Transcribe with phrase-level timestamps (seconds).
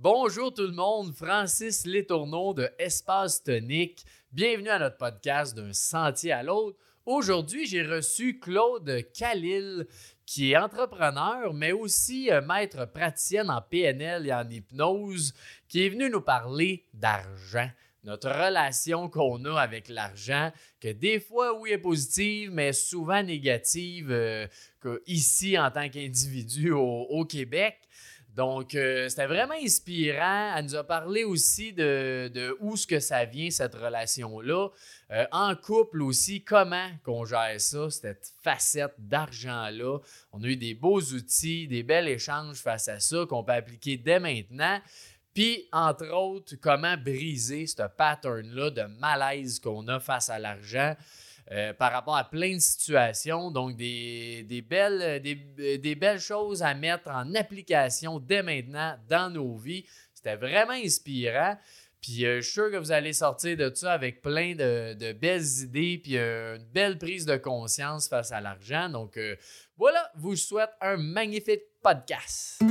[0.00, 4.04] Bonjour tout le monde, Francis Létourneau de Espace Tonique.
[4.30, 6.78] Bienvenue à notre podcast d'un sentier à l'autre.
[7.04, 9.88] Aujourd'hui, j'ai reçu Claude Khalil,
[10.24, 15.34] qui est entrepreneur, mais aussi euh, maître praticienne en PNL et en hypnose,
[15.66, 17.68] qui est venu nous parler d'argent
[18.04, 24.10] notre relation qu'on a avec l'argent, que des fois, oui, est positive, mais souvent négative
[24.10, 24.46] euh,
[25.06, 27.76] ici en tant qu'individu au, Québec.
[28.34, 30.54] Donc, euh, c'était vraiment inspirant.
[30.56, 34.68] Elle nous a parlé aussi de, de où ce que ça vient, cette relation-là.
[35.10, 39.98] Euh, en couple aussi, comment qu'on gère ça, cette facette d'argent-là.
[40.32, 43.96] On a eu des beaux outils, des bels échanges face à ça qu'on peut appliquer
[43.96, 44.80] dès maintenant.
[45.34, 50.94] Puis, entre autres, comment briser ce pattern-là de malaise qu'on a face à l'argent.
[51.50, 53.50] Euh, par rapport à plein de situations.
[53.50, 59.86] Donc, des, belles, des, belles choses à mettre en application dès maintenant dans nos vies.
[60.12, 61.56] C'était vraiment inspirant.
[62.02, 65.46] Puis euh, je suis sûr que vous allez sortir de ça avec plein de, belles
[65.62, 68.90] idées, puis euh, une belle prise de conscience face à l'argent.
[68.90, 69.18] Donc
[69.78, 72.62] voilà, vous souhaite un magnifique podcast.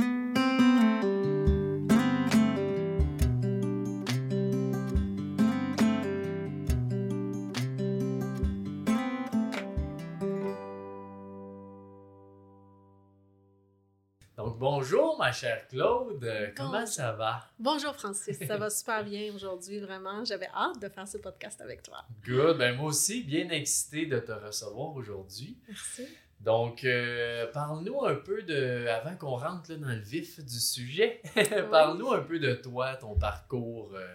[14.58, 16.52] Bonjour, ma chère Claude.
[16.56, 17.46] Comment ça va?
[17.58, 18.38] Bonjour, Francis.
[18.46, 20.24] Ça va super bien aujourd'hui, vraiment.
[20.24, 22.04] J'avais hâte de faire ce podcast avec toi.
[22.26, 22.58] Good.
[22.58, 25.56] Ben, moi aussi, bien excité de te recevoir aujourd'hui.
[25.68, 26.08] Merci.
[26.40, 31.20] Donc, euh, parle-nous un peu de, avant qu'on rentre dans le vif du sujet,
[31.70, 34.06] parle-nous un peu de toi, ton parcours euh,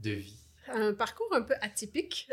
[0.00, 0.40] de vie.
[0.68, 2.28] Un parcours un peu atypique.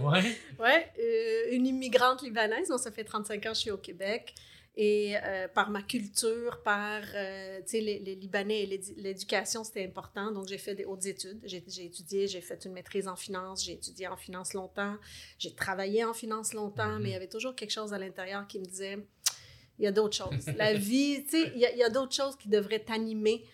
[0.00, 0.36] Oui.
[0.58, 0.92] ouais.
[0.98, 4.34] Euh, une immigrante libanaise, donc ça fait 35 ans que je suis au Québec.
[4.78, 9.86] Et euh, par ma culture, par, euh, tu sais, les, les, Libanais et l'éducation, c'était
[9.86, 10.30] important.
[10.32, 11.40] Donc, j'ai fait des hautes études.
[11.44, 14.96] J'ai étudié, j'ai fait une maîtrise en finance, j'ai étudié en finance longtemps,
[15.38, 18.58] j'ai travaillé en finance longtemps, mais il y avait toujours quelque chose à l'intérieur qui
[18.58, 18.98] me disait,
[19.78, 20.46] il y a d'autres choses.
[20.56, 23.46] La vie, tu sais, il y a, d'autres choses qui devraient t'animer.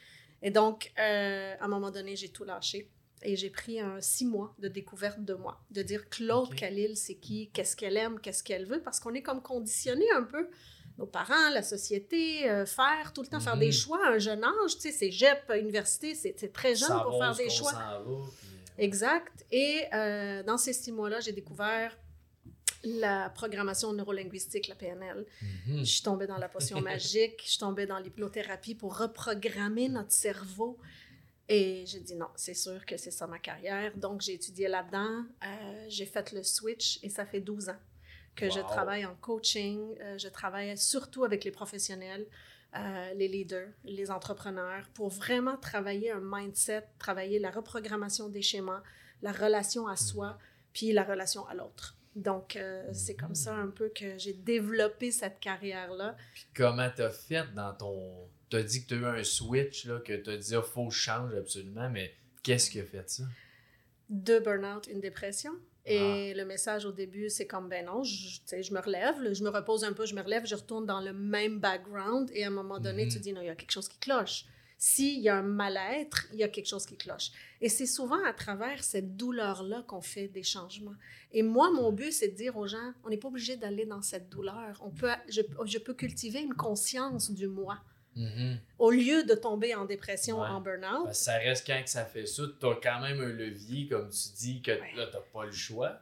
[0.43, 2.91] Et donc, euh, à un moment donné, j'ai tout lâché.
[3.25, 7.15] Et j'ai pris un six mois de découverte de moi, de dire Claude Khalil, c'est
[7.15, 10.49] qui, qu'est-ce qu'elle aime, qu'est-ce qu'elle veut, parce qu'on est comme conditionné un peu
[10.98, 13.72] nos parents, la société, euh, faire, tout le temps faire des mhm.
[13.72, 14.75] choix à un jeune âge.
[14.75, 17.72] Tu sais, c'est JEP, université, c'est très jeune pour faire des choix.
[18.06, 18.22] Euh,
[18.78, 19.44] exact.
[19.50, 21.97] Et euh, dans ces six mois-là, j'ai découvert
[22.84, 25.25] la programmation neurolinguistique, la PNL.
[25.66, 25.78] Mhm.
[25.78, 30.12] Je suis tombée dans la potion magique, je suis tombée dans l'hypnothérapie pour reprogrammer notre
[30.12, 30.78] cerveau.
[31.48, 33.97] Et j'ai dit non, c'est sûr que c'est ça ma carrière.
[33.97, 35.24] Donc, j'ai étudié là-dedans.
[35.88, 37.78] j'ai fait le switch et ça fait 12 ans
[38.34, 39.94] que je travaille en coaching.
[40.00, 42.26] Euh, je travaille surtout avec les professionnels,
[42.76, 48.82] euh, les leaders, les entrepreneurs, pour vraiment travailler un mindset, travailler la reprogrammation des schémas,
[49.21, 50.38] la relation à soi, mhm.
[50.72, 51.97] puis la relation à l'autre.
[52.15, 56.16] Donc, euh, c'est comme ça un peu que j'ai développé cette carrière-là.
[56.34, 58.28] Puis comment tu as fait dans ton...
[58.50, 60.62] Tu as dit que tu as eu un switch, là, que tu as dit, il
[60.62, 63.25] faut que je change absolument, mais qu'est-ce qui a fait ça?
[64.10, 65.53] De burn-out, une dépression.
[65.84, 66.37] Et ah.
[66.37, 69.82] le message au début, c'est comme, ben non, je, je me relève, je me repose
[69.82, 72.78] un peu, je me relève, je retourne dans le même background et à un moment
[72.78, 73.22] donné, tu mhm.
[73.22, 74.44] dis, non, il y a quelque chose qui cloche.
[74.78, 77.31] S'il y a un mal-être, il y a quelque chose qui cloche.
[77.60, 80.97] Et c'est souvent à travers cette douleur-là qu'on fait des changements.
[81.32, 84.03] Et moi, mon but, c'est de dire aux gens, on n'est pas obligé d'aller dans
[84.03, 84.81] cette douleur.
[84.84, 87.78] On peut, je, je peux cultiver une conscience du moi.
[88.17, 88.56] Mm-hmm.
[88.78, 91.12] Au lieu de tomber en dépression, en burn-out.
[91.15, 94.28] ça reste quand que ça fait ça, tu as quand même un levier, comme tu
[94.37, 95.99] dis, que là, tu n'as pas le choix.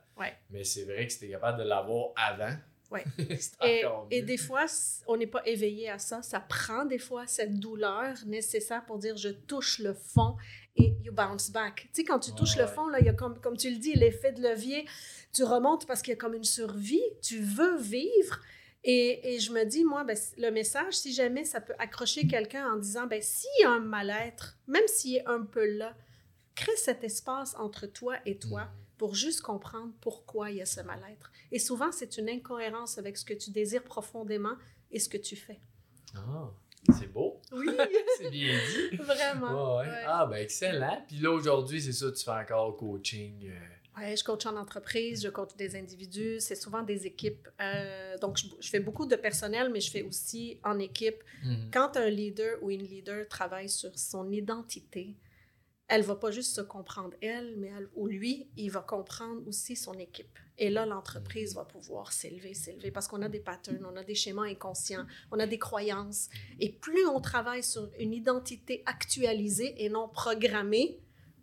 [0.51, 2.55] Mais c'est vrai que si tu es capable de l'avoir avant.
[2.91, 3.05] Ouais.
[3.65, 4.67] et, et, des fois,
[5.07, 6.23] on n'est pas éveillé à ça.
[6.23, 10.37] Ça prend des fois cette douleur nécessaire pour dire je touche le fond
[10.77, 11.89] et you bounce back.
[11.93, 13.77] Tu sais, quand tu touches le fond, là, il y a comme, comme tu le
[13.77, 14.87] dis, l'effet de levier.
[15.33, 17.03] Tu remontes parce qu'il y a comme une survie.
[17.23, 18.41] Tu veux vivre.
[18.83, 22.73] Et, et, je me dis, moi, ben, le message, si jamais ça peut accrocher quelqu'un
[22.73, 25.95] en disant, ben, s'il y a un mal-être, même s'il est un peu là,
[26.55, 28.71] crée cet espace entre toi et toi mm.
[28.97, 31.31] pour juste comprendre pourquoi il y a ce mal-être.
[31.53, 34.55] Et souvent, c'est une incohérence avec ce que tu désires profondément
[34.91, 35.61] et ce que tu fais.
[36.15, 36.51] Ah,
[36.99, 37.41] c'est beau.
[37.53, 37.67] Oui.
[38.19, 38.97] c'est bien dit.
[38.97, 39.81] Vraiment.
[40.07, 41.05] Ah, ben excellent.
[41.07, 43.49] Puis là, aujourd'hui, c'est ça, tu fais encore coaching.
[43.49, 43.59] Euh,
[44.01, 47.49] je coach en entreprise, je coach des individus, c'est souvent des équipes.
[47.61, 51.23] Euh, donc, je, fais beaucoup de personnel, mais je fais aussi en équipe.
[51.45, 51.71] Mhm.
[51.73, 55.17] Quand un leader ou une leader travaille sur son identité,
[55.91, 59.75] elle va pas juste se comprendre elle, mais elle, ou lui, il va comprendre aussi
[59.75, 60.39] son équipe.
[60.57, 64.15] Et là, l'entreprise va pouvoir s'élever, s'élever, parce qu'on a des patterns, on a des
[64.15, 66.29] schémas inconscients, on a des croyances.
[66.61, 71.01] Et plus on travaille sur une identité actualisée et non programmée,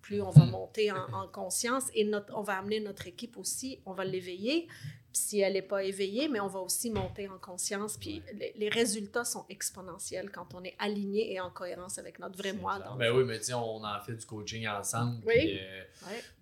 [0.08, 3.82] plus on va monter en, en conscience et notre, on va amener notre équipe aussi,
[3.86, 4.70] on va l'éveiller
[5.18, 7.98] si elle n'est pas éveillée, mais on va aussi monter en conscience.
[7.98, 8.22] Puis
[8.56, 12.80] les, résultats sont exponentiels quand on est aligné et en cohérence avec notre vrai moi.
[12.98, 15.22] Ben oui, mais tu on en fait du coaching ensemble.
[15.26, 15.60] Oui.
[15.60, 15.84] Euh,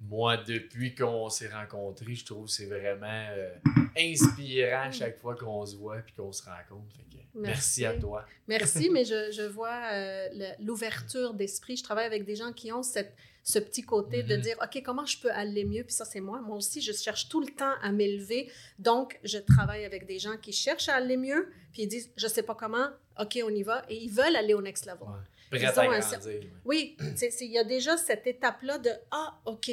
[0.02, 3.54] moi, depuis qu'on s'est rencontrés, je trouve que c'est vraiment euh,
[3.98, 6.96] inspirant chaque fois qu'on se voit et qu'on se rencontre.
[7.34, 7.86] merci.
[7.86, 8.26] à toi.
[8.48, 11.78] Merci, mais je, je vois euh, l'ouverture d'esprit.
[11.78, 13.16] Je travaille avec des gens qui ont cette
[13.46, 14.42] ce petit côté de mhm.
[14.42, 15.84] dire, OK, comment je peux aller mieux?
[15.84, 16.42] Puis ça, c'est moi.
[16.42, 18.52] Moi aussi, je cherche tout le temps à m'élever.
[18.80, 22.28] Donc, je travaille avec des gens qui cherchent à aller mieux, puis ils disent, je
[22.28, 22.88] sais pas comment,
[23.20, 23.86] OK, on y va.
[23.88, 25.04] Et ils veulent aller au next level.
[25.04, 25.60] Ouais.
[25.60, 26.20] Prêt à grandir.
[26.66, 29.72] Oui, il y a déjà cette étape-là de, ah, OK,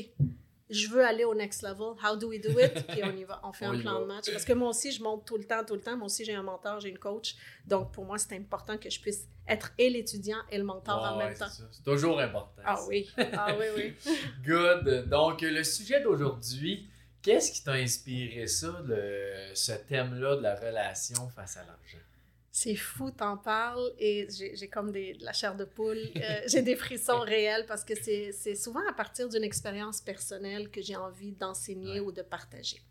[0.73, 1.95] je veux aller au next level.
[2.03, 2.87] How do we do it?
[2.89, 3.41] Puis on y va.
[3.45, 4.31] On fait un plan de match.
[4.31, 5.97] Parce que moi aussi, je monte tout le temps, tout le temps.
[5.97, 7.37] Moi aussi, j'ai un mentor, j'ai une coach.
[7.67, 11.17] Donc, pour moi, c'est important que je puisse être et l'étudiant et le mentor en
[11.19, 11.49] même temps.
[11.49, 12.63] C'est toujours important.
[12.65, 13.11] Ah oui.
[13.35, 13.95] Ah oui, oui.
[14.45, 15.09] Good.
[15.09, 16.89] Donc, le sujet d'aujourd'hui,
[17.23, 18.83] qu'est-ce qui t'a inspiré ça,
[19.55, 21.99] ce thème-là de la relation face à l'argent?
[22.55, 25.97] C'est fou, t'en parles et j'ai comme des, de la chair de poule.
[26.17, 30.83] Euh, j'ai des frissons réels parce que c'est souvent à partir d'une expérience personnelle que
[30.83, 32.83] j'ai envie d'enseigner ou de partager.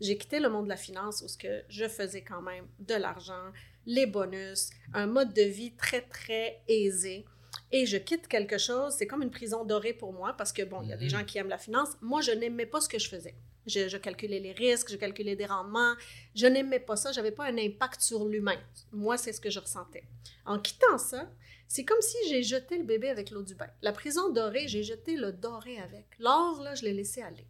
[0.00, 2.94] J'ai quitté le monde de la finance où ce que je faisais quand même de
[2.94, 3.52] l'argent,
[3.86, 7.24] les bonus, un mode de vie très, très aisé.
[7.70, 10.82] Et je quitte quelque chose, c'est comme une prison dorée pour moi parce que, bon,
[10.82, 11.10] il y a des mhm.
[11.10, 11.90] gens qui aiment la finance.
[12.00, 13.36] Moi, je n'aimais pas ce que je faisais.
[13.66, 15.94] Je, calculais les risques, je calculais des rendements.
[16.34, 17.12] Je n'aimais pas ça.
[17.12, 18.58] Je n'avais pas un impact sur l'humain.
[18.92, 20.04] Moi, c'est ce que je ressentais.
[20.44, 21.30] En quittant ça,
[21.68, 23.68] c'est comme si j'ai jeté le bébé avec l'eau du bain.
[23.82, 26.06] La prison dorée, j'ai jeté le doré avec.
[26.18, 27.46] L'or, là, je l'ai laissé aller.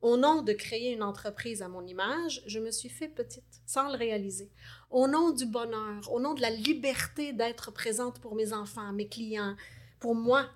[0.00, 3.88] Au nom de créer une entreprise à mon image, je me suis fait petite, sans
[3.88, 4.50] le réaliser.
[4.90, 9.06] Au nom du bonheur, au nom de la liberté d'être présente pour mes enfants, mes
[9.06, 9.54] clients,
[10.00, 10.50] pour moi.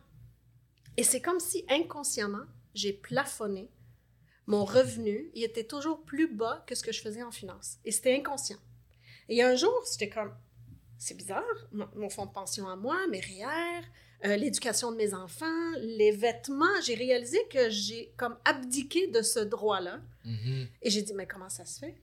[0.96, 2.44] Et c'est comme si inconsciemment,
[2.74, 3.70] j'ai plafonné
[4.46, 7.78] mon revenu, il était toujours plus bas que ce que je faisais en finance.
[7.84, 8.58] Et c'était inconscient.
[9.28, 10.32] Et un jour, c'était comme,
[10.98, 13.82] c'est bizarre, mon, fonds de pension à moi, mes REER,
[14.24, 19.40] euh, l'éducation de mes enfants, les vêtements, j'ai réalisé que j'ai comme abdiqué de ce
[19.40, 20.00] droit-là.
[20.24, 20.68] Mm-hmm.
[20.82, 22.00] Et j'ai dit, mais comment ça se fait?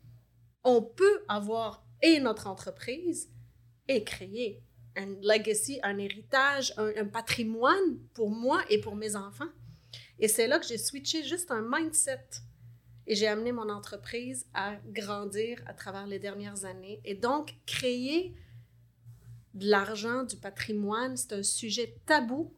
[0.64, 3.30] On peut avoir et notre entreprise
[3.88, 4.62] et créer
[4.96, 9.50] un legacy, un héritage, un patrimoine pour moi et pour mes enfants.
[10.20, 12.28] Et c'est là que j'ai switché juste un mindset.
[13.06, 17.02] Et j'ai amené mon entreprise à grandir à travers les dernières années.
[17.04, 18.34] Et donc, créer
[19.54, 22.54] de l'argent, du patrimoine, c'est un sujet tabou.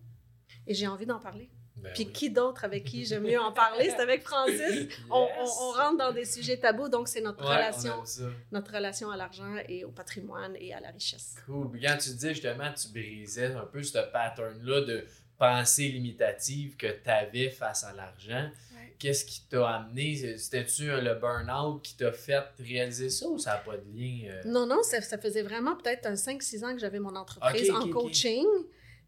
[0.67, 1.49] Et j'ai envie d'en parler.
[1.77, 3.89] Ben Puis qui d'autre avec qui j'aime mieux en parler?
[3.89, 4.87] C'est avec Francis.
[5.09, 5.27] On,
[5.73, 8.03] rentre dans des sujets tabous, donc c'est notre relation
[8.51, 11.35] notre relation à l'argent et au patrimoine et à la richesse.
[11.45, 11.77] Cool.
[11.81, 15.05] Quand tu dis justement, tu brisais un peu ce pattern-là de
[15.37, 18.49] pensée limitative que tu avais face à l'argent.
[18.97, 20.37] Qu'est-ce qui t'a amené?
[20.37, 24.29] C'était-tu le burn-out qui t'a fait réaliser ça ou ça n'a pas de lien?
[24.29, 24.41] Euh?
[24.45, 28.45] Non, non, ça, faisait vraiment peut-être un 5-6 ans que j'avais mon entreprise en coaching.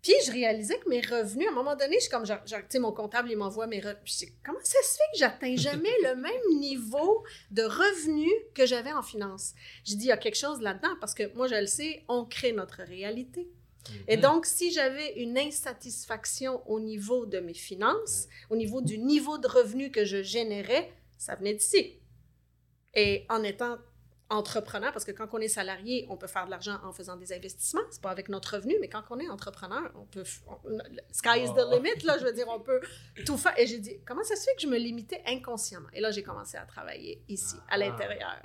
[0.01, 2.55] Puis je réalisais que mes revenus, à un moment donné, je suis comme, genre, tu
[2.69, 4.25] sais, mon comptable, il m'envoie mes revenus.
[4.43, 9.01] comment ça se fait que j'atteins jamais le même niveau de revenus que j'avais en
[9.01, 9.53] finance?
[9.85, 12.25] Je dis, il y a quelque chose là-dedans parce que moi, je le sais, on
[12.25, 13.49] crée notre réalité.
[14.07, 14.21] Et mhm.
[14.21, 19.47] donc, si j'avais une insatisfaction au niveau de mes finances, au niveau du niveau de
[19.47, 21.99] revenu que je générais, ça venait d'ici.
[22.93, 23.77] Et en étant
[24.29, 27.31] entrepreneur, parce que quand on est salarié, on peut faire de l'argent en faisant des
[27.31, 30.23] investissements, c'est pas avec notre revenu, mais quand on est entrepreneur, on peut,
[31.11, 32.81] sky is the limit, là, je veux dire, on peut
[33.25, 33.57] tout faire.
[33.57, 35.87] Et j'ai dit, comment ça se fait que je me limitais inconsciemment?
[35.93, 37.77] Et là, j'ai commencé à travailler ici, à ah.
[37.77, 38.43] l'intérieur.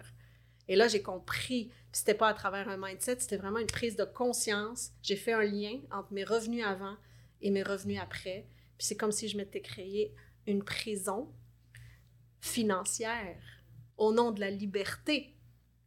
[0.72, 4.04] Et là, j'ai compris, c'était pas à travers un mindset, c'était vraiment une prise de
[4.04, 4.92] conscience.
[5.02, 6.96] J'ai fait un lien entre mes revenus avant
[7.42, 8.46] et mes revenus après.
[8.78, 10.14] Puis c'est comme si je m'étais créé
[10.46, 11.30] une prison
[12.40, 13.36] financière
[13.98, 15.36] au nom de la liberté.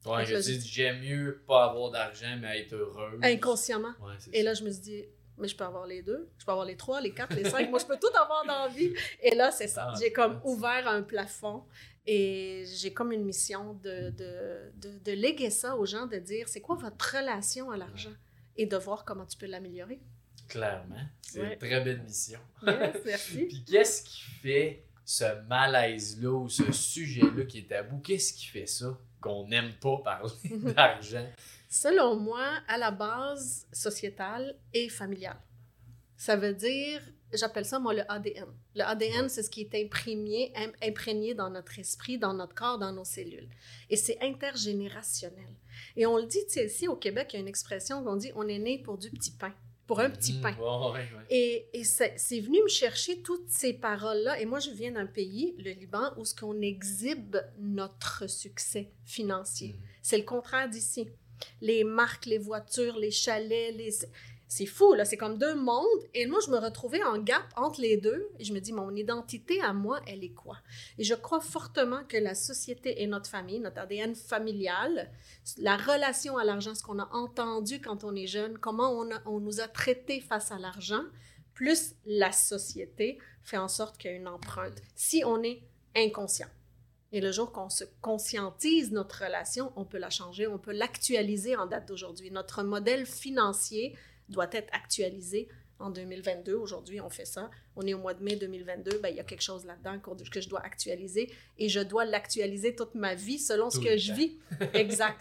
[0.05, 3.17] Ouais, je dis, j'aime mieux pas avoir d'argent, mais être heureux.
[3.23, 3.95] Inconsciemment.
[4.33, 5.05] et là, je me suis dit,
[5.39, 7.71] mais je peux avoir les deux, je peux avoir les trois, les quatre, les cinq,
[7.71, 8.93] moi je peux tout avoir dans la vie.
[9.19, 9.87] Et là, c'est ça.
[9.89, 11.63] Ah, j'ai comme ouvert un plafond
[12.07, 16.47] et j'ai comme une mission de, de, de, de, léguer ça aux gens, de dire
[16.47, 18.13] c'est quoi votre relation à l'argent?
[18.57, 19.99] Et de voir comment tu peux l'améliorer.
[20.47, 21.01] Clairement.
[21.21, 22.39] C'est une très belle mission.
[23.05, 23.45] merci.
[23.45, 27.97] Puis qu'est-ce qui fait ce malaise-là ou ce sujet-là qui est tabou?
[27.99, 30.31] Qu'est-ce qui fait ça qu'on n'aime pas parler
[30.75, 31.27] d'argent?
[31.67, 35.39] Selon moi, à la base sociétale et familiale.
[36.15, 37.01] Ça veut dire
[37.33, 38.47] j'appelle ça, moi, le ADN.
[38.75, 42.91] Le ADN, c'est ce qui est imprégné, imprégné dans notre esprit, dans notre corps, dans
[42.93, 43.49] nos cellules.
[43.89, 45.47] Et c'est intergénérationnel.
[45.95, 48.15] Et on le dit, tu sais, ici au Québec, il y a une expression qu'on
[48.15, 49.53] dit on est né pour du petit pain,
[49.87, 50.41] pour un petit Mhm.
[50.41, 50.55] pain.
[50.57, 51.25] Ouais, ouais, ouais.
[51.29, 54.39] Et, et c'est venu me chercher toutes ces paroles-là.
[54.39, 59.73] Et moi, je viens d'un pays, le Liban, où ce qu'on exhibe notre succès financier.
[59.73, 59.79] Mhm.
[60.01, 61.09] C'est le contraire d'ici.
[61.61, 63.89] Les marques, les voitures, les chalets, les...
[64.47, 65.05] c'est fou, là.
[65.05, 65.85] C'est comme deux mondes.
[66.13, 68.29] Et moi, je me retrouvais en gap entre les deux.
[68.39, 70.57] Et je me dis, mon identité à moi, elle est quoi?
[70.97, 75.09] Et je crois fortement que la société et notre famille, notre ADN familial,
[75.57, 78.91] la relation à l'argent, ce qu'on a entendu quand on est jeune, comment
[79.25, 81.03] on, nous a traités face à l'argent,
[81.53, 84.81] plus la société fait en sorte qu'il y a une empreinte.
[84.95, 85.61] Si on est
[85.95, 86.49] inconscient.
[87.11, 91.55] Et le jour qu'on se conscientise notre relation, on peut la changer, on peut l'actualiser
[91.55, 92.29] en date d'aujourd'hui.
[92.29, 93.95] Notre modèle financier
[94.29, 95.47] doit être actualisé
[95.79, 96.53] en 2022.
[96.55, 97.49] Aujourd'hui, on fait ça.
[97.75, 98.99] On est au mois de mai 2022.
[98.99, 99.99] Ben, il y a quelque chose là-dedans
[100.31, 104.09] que je dois actualiser et je dois l'actualiser toute ma vie selon ce que je
[104.09, 104.15] temps.
[104.15, 104.37] vis.
[104.73, 105.17] Exact.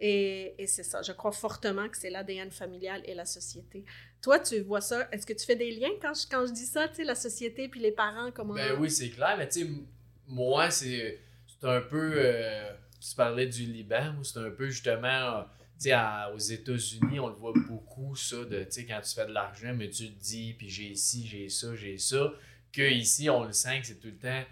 [0.00, 1.00] Et, et c'est ça.
[1.02, 3.84] Je crois fortement que c'est l'ADN familial et la société.
[4.20, 5.08] Toi, tu vois ça?
[5.12, 7.14] Est-ce que tu fais des liens quand je, quand je dis ça, tu sais, la
[7.14, 8.54] société puis les parents, comment.
[8.54, 9.86] Ben oui, c'est clair, mais tu sais, m-
[10.26, 11.20] moi, c'est
[11.62, 12.14] un peu.
[12.16, 15.44] euh, tu parlais du Liban, c'est un peu justement.
[15.82, 15.94] Sais,
[16.34, 20.10] aux États-Unis, on le voit beaucoup, ça, de, quand tu fais de l'argent, mais tu
[20.12, 22.32] te dis, puis j'ai ci, j'ai ça, j'ai ça,
[22.72, 24.42] que ici, on le sent que c'est tout le temps.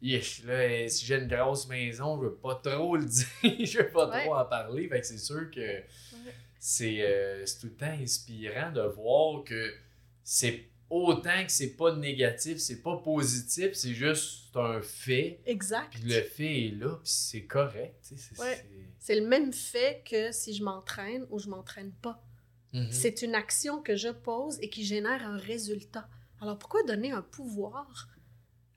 [0.00, 3.78] Yesh, là, euh, si j'ai une grosse maison, je veux pas trop le dire, je
[3.78, 4.24] veux pas Ouais.
[4.24, 5.82] trop en parler, fait que c'est sûr que
[6.58, 9.74] c'est euh, c'est tout le temps inspirant de voir que
[10.24, 15.40] c'est autant que c'est pas négatif, c'est pas positif, c'est juste un fait.
[15.46, 15.90] Exact.
[15.90, 17.94] Puis le fait est là, puis c'est correct.
[18.08, 18.64] tu sais, C'est, Ouais.
[19.06, 22.22] C'est- le même fait que si je m'entraîne ou je m'entraîne pas.
[22.72, 22.90] Mhm.
[22.90, 26.08] C'est une action que je pose et qui génère un résultat.
[26.40, 28.08] Alors pourquoi donner un pouvoir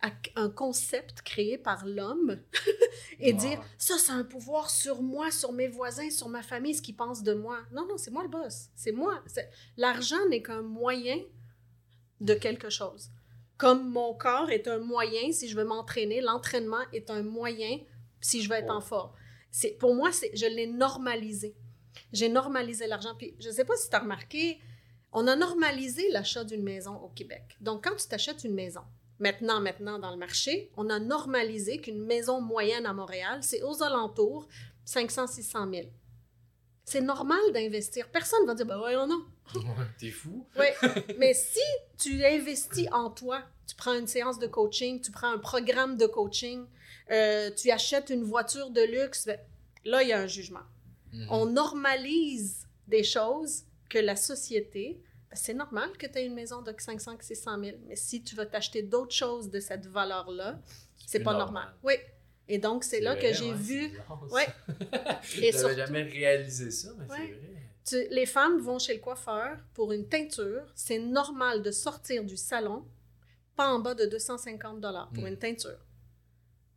[0.02, 2.42] à un concept créé par l'homme
[3.20, 6.82] et dire ça c'est un pouvoir sur moi, sur mes voisins, sur ma famille, ce
[6.82, 7.60] qu'ils pensent de moi?
[7.74, 8.70] Non non, c'est moi le boss.
[8.76, 9.22] C'est moi.
[9.26, 11.20] C'est- L'argent n'est qu'un moyen
[12.22, 13.10] de quelque chose.
[13.58, 17.80] Comme mon corps est un moyen si je veux m'entraîner, l'entraînement est un moyen
[18.22, 19.12] si je veux être en forme.
[19.52, 21.56] C'est pour moi c'est je l'ai normalisé.
[22.14, 23.16] J'ai normalisé l'argent.
[23.18, 24.60] Puis je ne sais pas si tu as remarqué,
[25.12, 27.58] on a normalisé l'achat d'une maison au Québec.
[27.62, 28.82] Donc, quand tu t'achètes une maison,
[29.20, 33.82] maintenant, maintenant dans le marché, on a normalisé qu'une maison moyenne à Montréal, c'est aux
[33.84, 34.48] alentours
[34.86, 35.88] 500-600 000.
[36.86, 38.10] C'est normal d'investir.
[38.10, 39.24] Personne ne va dire, ben voyons non.
[39.56, 39.62] Ouais,
[40.00, 40.48] T'es fou.
[40.58, 40.66] Oui,
[41.18, 41.60] mais si
[41.98, 46.08] tu investis en toi, tu prends une séance de coaching, tu prends un programme de
[46.08, 46.66] coaching,
[47.12, 49.40] euh, tu achètes une voiture de luxe, ben,
[49.86, 50.66] là, il y a un jugement.
[51.14, 51.28] Mhm.
[51.32, 56.62] On normalise des choses que la société, ben, c'est normal que tu aies une maison
[56.62, 60.60] de 500 600 000, mais si tu veux t'acheter d'autres choses de cette valeur-là,
[61.08, 61.74] c'est pas normal.
[61.84, 61.94] Oui.
[62.48, 64.00] Et donc, c'est là que j'ai ouais, vu...
[64.32, 64.48] Ouais.
[65.42, 67.18] Et surtout- jamais réalisé ça, mais Ouais.
[67.86, 68.08] c'est vrai.
[68.10, 70.64] Tu- les femmes vont chez le coiffeur pour une teinture.
[70.76, 72.86] C'est normal de sortir du salon
[73.56, 75.28] pas en bas de 250 dollars pour Mm.
[75.28, 75.78] une teinture.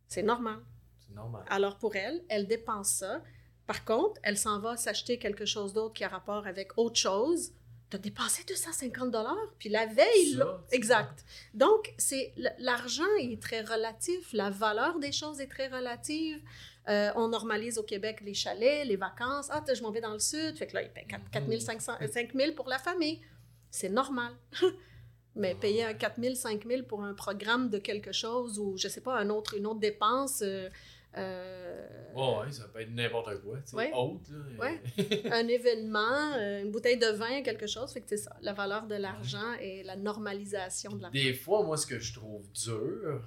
[0.07, 0.59] C'est normal.
[0.99, 1.43] C'est normal.
[1.49, 3.21] Alors pour elle, elle dépense ça.
[3.65, 7.53] Par contre, elle s'en va s'acheter quelque chose d'autre qui a rapport avec autre chose.
[7.89, 11.23] Tu as dépensé 250 dollars, puis la veille, Ça, exact.
[11.53, 16.41] Donc, c'est l'argent est très relatif, la valeur des choses est très relative.
[16.89, 19.47] Euh, on normalise au Québec les chalets, les vacances.
[19.49, 20.57] Ah, je m'en vais dans le sud.
[20.57, 23.21] Fait que là, il paye 4 4 500, euh, 5 000 pour la famille.
[23.69, 24.33] C'est normal.
[25.35, 28.87] Mais payer un 4 000, 5 000 pour un programme de quelque chose ou, je
[28.87, 30.69] sais pas, un autre, une autre dépense, euh,
[31.17, 31.85] euh,
[32.15, 33.57] ouais, ça peut être n'importe quoi.
[33.57, 33.91] Tu sais, Ouais.
[33.93, 34.59] Autre, là.
[34.59, 34.81] Ouais.
[35.31, 37.93] un événement, euh, une bouteille de vin, quelque chose.
[37.93, 41.13] Fait que c'est ça, la valeur de l'argent et la normalisation de l'argent.
[41.13, 43.21] Des fois, moi, ce que je trouve dur,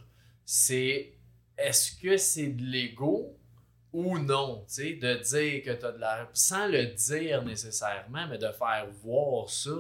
[0.45, 1.13] c'est
[1.57, 3.37] est-ce que c'est de l'ego
[3.93, 8.27] ou non, tu sais, de dire que tu as de l'argent, sans le dire nécessairement,
[8.29, 9.71] mais de faire voir ça.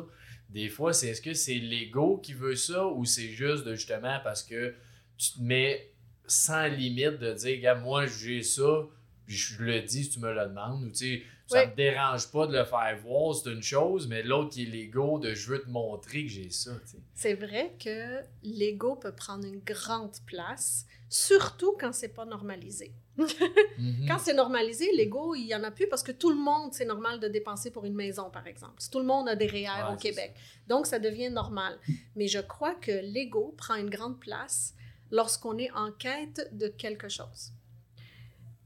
[0.51, 4.21] Des fois, c'est est-ce que c'est l'ego qui veut ça ou c'est juste de justement
[4.23, 4.75] parce que
[5.19, 5.93] tu te mets
[6.27, 8.87] sans limite de dire, gars, moi j'ai ça,
[9.27, 11.67] puis je le dis si tu me le demandes, ou tu sais, ça Ouais.
[11.69, 15.19] me dérange pas de le faire voir, c'est une chose, mais l'autre qui est l'ego
[15.19, 16.73] de je veux te montrer que j'ai ça.
[17.15, 22.93] C'est vrai que l'ego peut prendre une grande place, surtout quand c'est pas normalisé.
[23.17, 24.07] Mhm.
[24.09, 26.85] Quand c'est normalisé, l'ego, il y en a plus parce que tout le monde, c'est
[26.85, 28.83] normal de dépenser pour une maison, par exemple.
[28.91, 30.35] Tout le monde a des REER Ouais, au Québec.
[30.67, 31.79] Donc, ça devient normal.
[32.17, 34.75] Mais je crois que l'ego prend une grande place
[35.11, 37.53] lorsqu'on est en quête de quelque chose.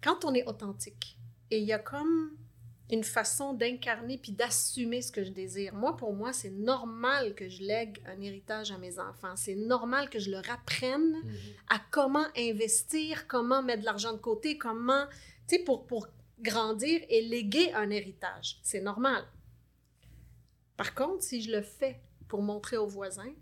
[0.02, 1.18] Quand on est authentique,
[1.50, 2.32] et il y a comme...
[2.92, 5.74] une façon d'incarner puis d'assumer ce que je désire.
[5.74, 9.36] Moi, pour moi, c'est normal que je lègue un héritage à mes enfants.
[9.36, 11.30] C'est normal que je leur apprenne Mhm.
[11.68, 15.06] à comment investir, comment mettre de l'argent de côté, comment,
[15.48, 16.08] tu sais, pour, pour
[16.40, 18.58] grandir et léguer un héritage.
[18.62, 19.24] C'est normal.
[20.76, 23.32] Par contre, si je le fais pour montrer aux voisins,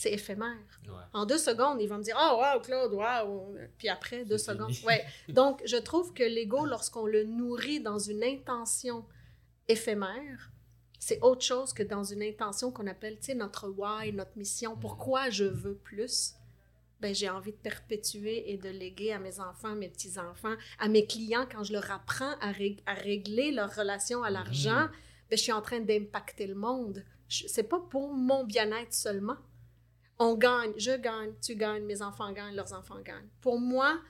[0.00, 0.54] c'est éphémère.
[0.86, 0.92] Ouais.
[1.12, 3.56] En deux secondes, ils vont me dire Oh, wow, Claude, wow.
[3.78, 4.70] Puis après, deux secondes.
[4.72, 4.86] fini.
[4.86, 5.04] Ouais.
[5.28, 9.04] Donc, je trouve que l'ego, lorsqu'on le nourrit dans une intention
[9.66, 10.52] éphémère,
[11.00, 14.76] c'est autre chose que dans une intention qu'on appelle, tu sais, notre why, notre mission.
[14.76, 14.80] Mm.
[14.80, 16.34] Pourquoi je veux plus?
[17.00, 21.06] Ben, j'ai envie de perpétuer et de léguer à mes enfants, mes petits-enfants, à mes
[21.06, 24.90] clients, quand je leur apprends à, rég- à régler leur relation à l'argent, Mhm.
[25.30, 27.04] ben, je suis en train d'impacter le monde.
[27.28, 29.36] C'est pas pour mon bien-être seulement.
[30.18, 33.28] On gagne, je gagne, tu gagnes, mes enfants gagnent, leurs enfants gagnent.
[33.40, 34.00] Pour moi,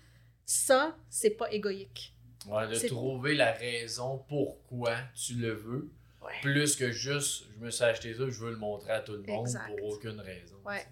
[0.47, 2.15] ça, c'est pas égoïque.
[2.47, 5.91] Ouais, de trouver la raison pourquoi tu le veux,
[6.23, 6.33] Ouais.
[6.43, 9.23] plus que juste je me suis acheté ça, je veux le montrer à tout le
[9.23, 9.69] monde Exact.
[9.79, 10.57] pour aucune raison.
[10.65, 10.85] Ouais.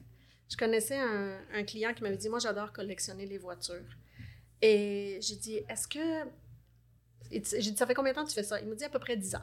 [0.48, 3.82] Je connaissais un, un client qui m'avait dit Moi, j'adore collectionner les voitures.
[4.62, 6.24] Et j'ai dit Est-ce que.
[7.30, 8.60] J'ai dit Ça fait combien de temps que tu fais ça?
[8.60, 9.42] Il m'a dit à peu près 10 ans.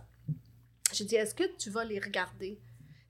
[0.94, 2.58] J'ai dit Est-ce que tu vas les regarder?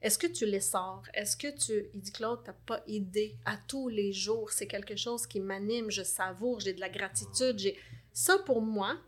[0.04, 1.02] Est-ce que tu les sors?
[1.14, 1.86] Est-ce que tu.
[1.94, 3.38] Il dit Claude, tu pas idée.
[3.46, 5.90] À tous les jours, c'est quelque chose qui m'anime.
[5.90, 7.58] Je savoure, j'ai de la gratitude.
[7.58, 7.78] J'ai...
[8.12, 8.98] Ça, pour moi,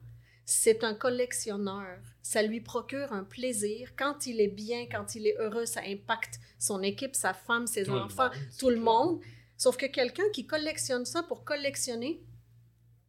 [0.46, 1.98] c'est un collectionneur.
[2.22, 3.90] Ça lui procure un plaisir.
[3.94, 7.84] Quand il est bien, quand il est heureux, ça impacte son équipe, sa femme, ses
[7.84, 9.20] Tout le enfants, monde, tout le monde.
[9.58, 12.22] Sauf que quelqu'un qui collectionne ça pour collectionner,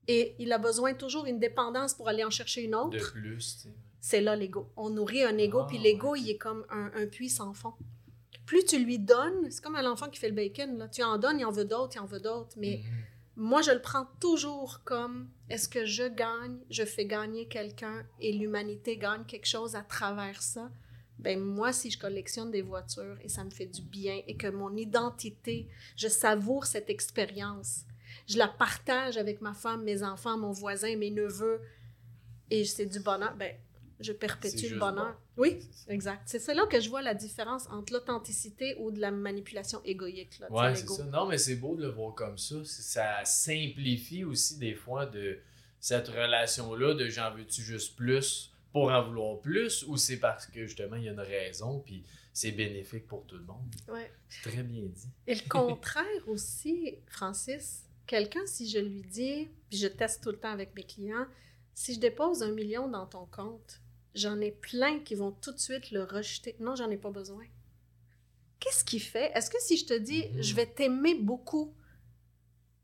[0.10, 3.62] et il a besoin toujours d'une dépendance pour aller en chercher une De autre, plus,
[3.62, 3.76] tu sais.
[4.02, 4.70] C'est là l'ego.
[4.78, 6.22] On nourrit un ego, Ah, puis l'ego, ouais.
[6.22, 7.74] il est comme un, un puits sans fond.
[8.46, 10.88] Plus tu lui donnes, c'est comme un enfant qui fait le bacon, là.
[10.88, 12.92] tu en donnes, il en veut d'autres, il en veut d'autres, mais Mhm.
[13.36, 18.32] moi, je le prends toujours comme est-ce que je gagne, je fais gagner quelqu'un et
[18.32, 20.72] l'humanité gagne quelque chose à travers ça?
[21.20, 24.48] Ben moi, si je collectionne des voitures et ça me fait du bien et que
[24.48, 27.86] mon identité, je savoure cette expérience,
[28.28, 31.60] je la partage avec ma femme, mes enfants, mon voisin, mes neveux
[32.52, 33.52] et c'est du bonheur, ben
[34.00, 35.20] je perpétue le bonheur.
[35.38, 36.22] Oui, exact.
[36.26, 40.40] C'est là que je vois la différence entre l'authenticité ou de la manipulation égoïque.
[40.40, 41.04] Là, Ouais, c'est ça.
[41.06, 42.56] Non, mais c'est beau de le voir comme ça.
[42.64, 45.40] Ça simplifie aussi des fois de
[45.80, 50.66] cette relation-là de j'en veux-tu juste plus pour en vouloir plus ou c'est parce que
[50.66, 53.74] justement il y a une raison puis c'est bénéfique pour tout le monde?
[53.88, 54.12] Ouais.
[54.30, 55.10] C'est très bien dit.
[55.26, 60.38] Et le contraire aussi, Francis, quelqu'un, si je lui dis, puis je teste tout le
[60.38, 61.26] temps avec mes clients,
[61.74, 63.82] si je dépose un million dans ton compte,
[64.18, 66.56] j'en ai plein qui vont tout de suite le rejeter.
[66.60, 67.46] Non, j'en ai pas besoin.
[68.60, 69.32] Qu'est-ce qui fait?
[69.36, 70.42] Est-ce que si je te dis, Mhm.
[70.42, 71.74] je vais t'aimer beaucoup,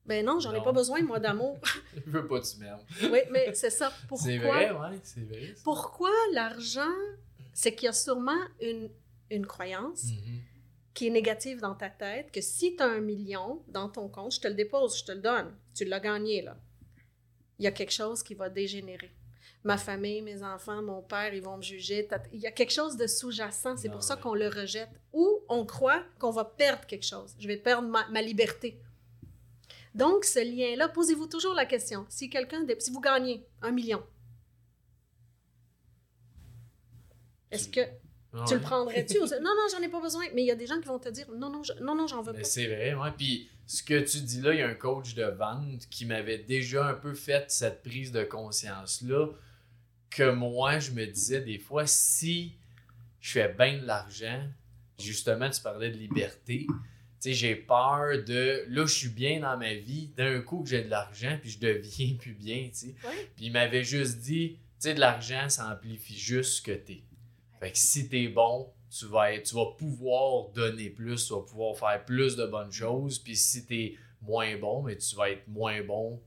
[0.05, 1.57] ben non, j'en ai pas besoin, moi, d'amour.
[2.05, 2.77] Je veux pas tu m'aimes.
[3.11, 3.91] oui, mais c'est ça.
[4.07, 4.27] Pourquoi?
[4.27, 5.53] C'est vrai, ouais, c'est vrai.
[5.55, 5.61] ça.
[5.63, 6.91] Pourquoi l'argent?
[7.53, 8.89] C'est qu'il y a sûrement une,
[9.31, 10.41] une croyance Mhm.
[10.93, 14.33] qui est négative dans ta tête, que si tu as un million dans ton compte,
[14.33, 16.57] je te le dépose, je te le donne, tu l'as gagné, là.
[17.59, 19.11] Il y a quelque chose qui va dégénérer.
[19.65, 22.07] Ma famille, mes enfants, mon père, ils vont me juger.
[22.33, 24.89] Il y a quelque chose de sous-jacent, c'est pour ça qu'on le rejette.
[25.13, 27.33] Ou on croit qu'on va perdre quelque chose.
[27.39, 28.77] Je vais perdre ma, ma liberté.
[29.95, 32.05] Donc, ce lien-là, posez-vous toujours la question.
[32.09, 34.03] Si quelqu'un, si vous gagnez un million,
[37.51, 37.81] est-ce que
[38.33, 39.17] Ah tu le prendrais-tu?
[39.19, 40.25] Non, non, j'en ai pas besoin.
[40.33, 42.07] Mais il y a des gens qui vont te dire non, non, je- non, non,
[42.07, 42.43] j'en veux pas.
[42.43, 43.11] c'est vrai, ouais.
[43.17, 46.39] Puis ce que tu dis là, il y a un coach de vente qui m'avait
[46.39, 49.27] déjà un peu fait cette prise de conscience-là,
[50.13, 52.55] que moi, je me disais des fois, si
[53.19, 54.47] je fais bien de l'argent,
[54.99, 56.75] justement, tu parlais de liberté, tu
[57.19, 60.83] sais, j'ai peur de, là, je suis bien dans ma vie, d'un coup que j'ai
[60.83, 62.95] de l'argent, puis je deviens plus bien, tu sais.
[63.35, 67.03] Puis il m'avait juste dit, tu sais, de l'argent, ça amplifie juste ce que t'es.
[67.59, 71.41] Fait que si t'es bon, tu vas, être, tu vas pouvoir donner plus, tu vas
[71.41, 73.19] pouvoir faire plus de bonnes choses.
[73.19, 76.21] Puis si t'es moins bon, mais tu vas être moins bon,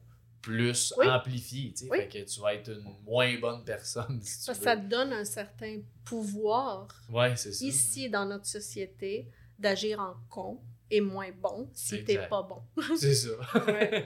[0.47, 1.07] plus Oui.
[1.09, 1.73] amplifié.
[1.73, 1.89] tu sais.
[1.91, 1.99] Oui.
[1.99, 4.71] Fait que tu vas être une moins bonne personne si tu Parce que veux.
[4.71, 7.65] ça te donne un certain pouvoir Ouais, c'est ça.
[7.65, 9.29] ici dans notre société
[9.59, 12.63] d'agir en con et moins bon si t'es pas bon.
[12.97, 13.31] C'est ça.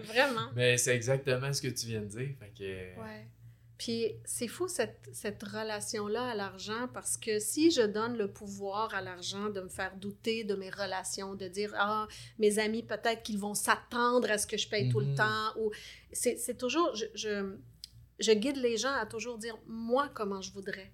[0.04, 0.48] Vraiment.
[0.54, 2.30] mais c'est exactement ce que tu viens de dire.
[2.38, 3.00] Fait que...
[3.00, 3.28] Ouais.
[3.82, 8.94] Puis c'est fou cette, cette relation-là à l'argent parce que si je donne le pouvoir
[8.94, 12.06] à l'argent de me faire douter de mes relations, de dire Ah,
[12.38, 15.14] mes amis, peut-être qu'ils vont s'attendre à ce que je paye tout le Mhm.
[15.14, 15.70] temps, ou
[16.12, 17.56] c'est c'est toujours, je, je,
[18.18, 20.92] je guide les gens à toujours dire Moi, comment je voudrais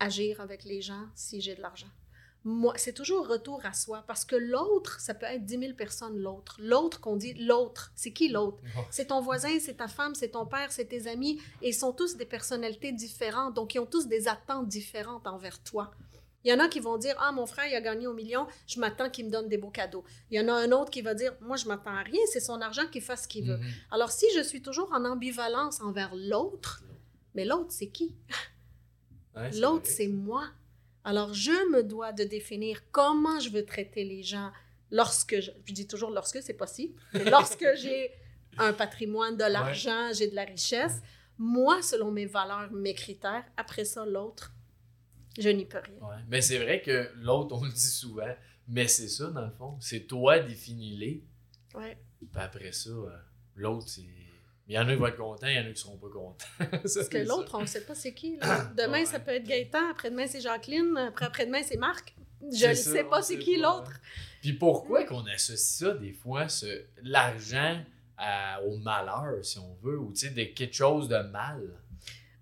[0.00, 1.92] agir avec les gens si j'ai de l'argent?
[2.44, 6.18] Moi, c'est toujours retour à soi parce que l'autre, ça peut être 10 000 personnes,
[6.18, 6.56] l'autre.
[6.60, 7.92] L'autre qu'on dit, l'autre.
[7.94, 8.58] C'est qui l'autre?
[8.90, 11.40] C'est ton voisin, c'est ta femme, c'est ton père, c'est tes amis.
[11.62, 15.62] Et ils sont tous des personnalités différentes, donc ils ont tous des attentes différentes envers
[15.62, 15.90] toi.
[16.44, 18.46] Il y en a qui vont dire Ah, mon frère, il a gagné au million,
[18.66, 20.04] je m'attends qu'il me donne des beaux cadeaux.
[20.30, 22.40] Il y en a un autre qui va dire Moi, je m'attends à rien, c'est
[22.40, 23.58] son argent qu'il fasse ce qu'il veut.
[23.58, 23.70] Mhm.
[23.90, 26.82] Alors, si je suis toujours en ambivalence envers l'autre,
[27.34, 28.14] mais l'autre, c'est qui?
[29.36, 30.44] Ouais, L'autre, c'est moi.
[31.04, 34.50] Alors, je me dois de définir comment je veux traiter les gens
[34.90, 38.10] lorsque je, je dis toujours lorsque, c'est possible, mais lorsque j'ai
[38.58, 41.00] un patrimoine, de l'argent, j'ai de la richesse,
[41.38, 44.52] moi, selon mes valeurs, mes critères, après ça, l'autre,
[45.38, 46.08] je n'y peux rien.
[46.08, 46.16] Ouais.
[46.28, 48.34] Mais c'est vrai que l'autre, on le dit souvent,
[48.66, 49.76] mais c'est ça, dans le fond.
[49.80, 51.24] C'est toi, définis-les.
[51.74, 51.96] Ouais.
[52.18, 53.16] Puis après ça, euh,
[53.54, 54.02] l'autre, c'est.
[54.68, 56.08] Il y en a qui vont être contents, il y en a qui seront pas
[56.08, 56.36] contents.
[56.70, 58.36] Parce que l'autre, on ne sait pas c'est qui.
[58.36, 58.70] là.
[58.76, 59.06] Demain, Ouais.
[59.06, 62.14] ça peut être Gaëtan, après-demain, c'est Jacqueline, après après-demain, c'est Marc.
[62.52, 63.90] Je ne sais pas c'est qui l'autre.
[63.90, 64.00] hein.
[64.42, 67.82] Puis pourquoi qu'on associe ça, des fois, ce, l'argent
[68.16, 71.60] à- au malheur, si on veut, ou tu sais, de quelque chose de mal?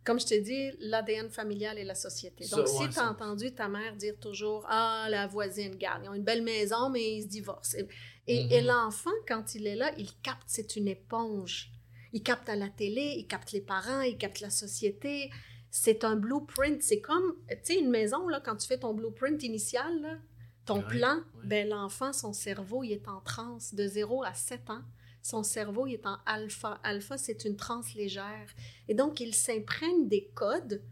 [0.04, 2.44] Comme je t'ai dit, l'ADN familial et la société.
[2.44, 6.02] Ça, Donc, ouais, si tu as entendu ta mère dire toujours Ah, la voisine, garde,
[6.04, 7.74] ils ont une belle maison, mais ils se divorcent.
[7.78, 7.86] Et,
[8.28, 8.52] et- Mhm.
[8.52, 11.70] et l'enfant, quand il est là, il capte, c'est une éponge.
[12.16, 15.31] Il capte à la télé, il capte les parents, il capte la société.
[15.70, 16.83] C'est un blueprint.
[16.83, 20.16] C'est comme, tu sais, une maison, là, quand tu fais ton blueprint initial, là,
[20.64, 21.44] ton Ouais, plan, ouais.
[21.44, 24.81] ben, l'enfant, son cerveau, il est en transe de 0 à 7 ans.
[25.20, 26.81] Son cerveau, il est en alpha.
[26.85, 28.48] Alpha, c'est une transe légère.
[28.88, 30.83] Et donc, il s'imprègne des codes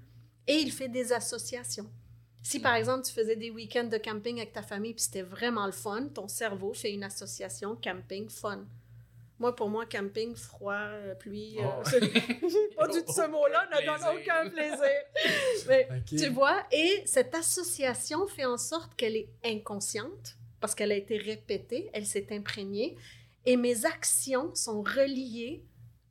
[0.47, 1.91] et il fait des associations.
[2.43, 5.65] Si, par exemple, tu faisais des week-ends de camping avec ta famille puis c'était vraiment
[5.65, 8.67] le fun, ton cerveau fait une association camping fun.
[9.41, 11.83] Moi, pour moi, camping, froid, euh, pluie, euh, Oh.
[11.85, 12.01] c'est-
[12.77, 15.03] pas du tout ce mot-là ne donne aucun plaisir.
[15.69, 16.17] Mais Ok.
[16.19, 21.19] tu vois, et cette association fait en sorte qu'elle est inconsciente parce qu'elle a été
[21.19, 22.97] répétée, elle s'est imprégnée,
[23.45, 25.63] et mes actions sont reliées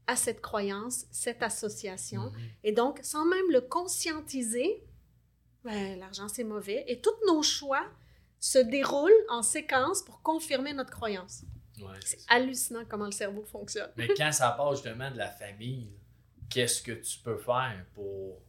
[0.06, 2.24] à cette croyance, cette association.
[2.24, 2.40] Mhm.
[2.66, 4.84] Et donc, sans même le conscientiser,
[5.64, 7.86] ben, l'argent c'est mauvais, et tous nos choix
[8.40, 11.44] se déroulent en séquence pour confirmer notre croyance.
[11.86, 13.92] Ouais, c'est hallucinant comment le cerveau fonctionne.
[13.98, 15.90] Mais quand ça part justement de la famille,
[16.50, 18.42] qu'est-ce que tu peux faire pour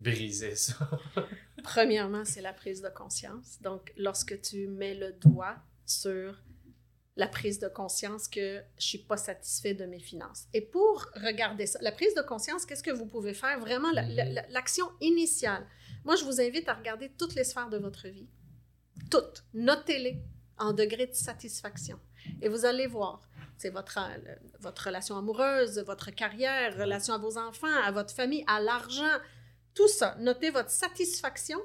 [0.00, 0.74] briser ça?
[1.62, 3.58] Premièrement, c'est la prise de conscience.
[3.60, 6.36] Donc, lorsque tu mets le doigt sur
[7.16, 10.46] la prise de conscience que je suis pas satisfait de mes finances.
[10.54, 13.60] Et pour regarder ça, la prise de conscience, qu'est-ce que vous pouvez faire?
[13.60, 15.66] Vraiment, la- la- l'action initiale.
[16.04, 18.26] Moi, je vous invite à regarder toutes les sphères de votre vie.
[19.10, 19.44] Toutes.
[19.52, 20.22] Notez-les
[20.58, 22.00] en degré de satisfaction.
[22.40, 27.38] Et vous allez voir, c'est votre, euh, votre relation amoureuse, votre carrière, relation à vos
[27.38, 29.18] enfants, à votre famille, à l'argent,
[29.74, 30.16] tout ça.
[30.18, 31.60] Notez votre satisfaction.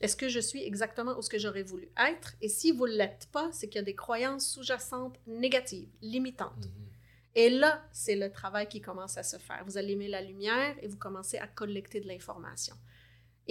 [0.00, 2.34] Est-ce que je suis exactement où ce que j'aurais voulu être?
[2.40, 6.66] Et si vous ne l'êtes pas, c'est qu'il y a des croyances sous-jacentes négatives, limitantes.
[6.66, 6.90] Mhm.
[7.34, 9.62] Et là, c'est le travail qui commence à se faire.
[9.64, 12.74] Vous allumez la lumière et vous commencez à collecter de l'information.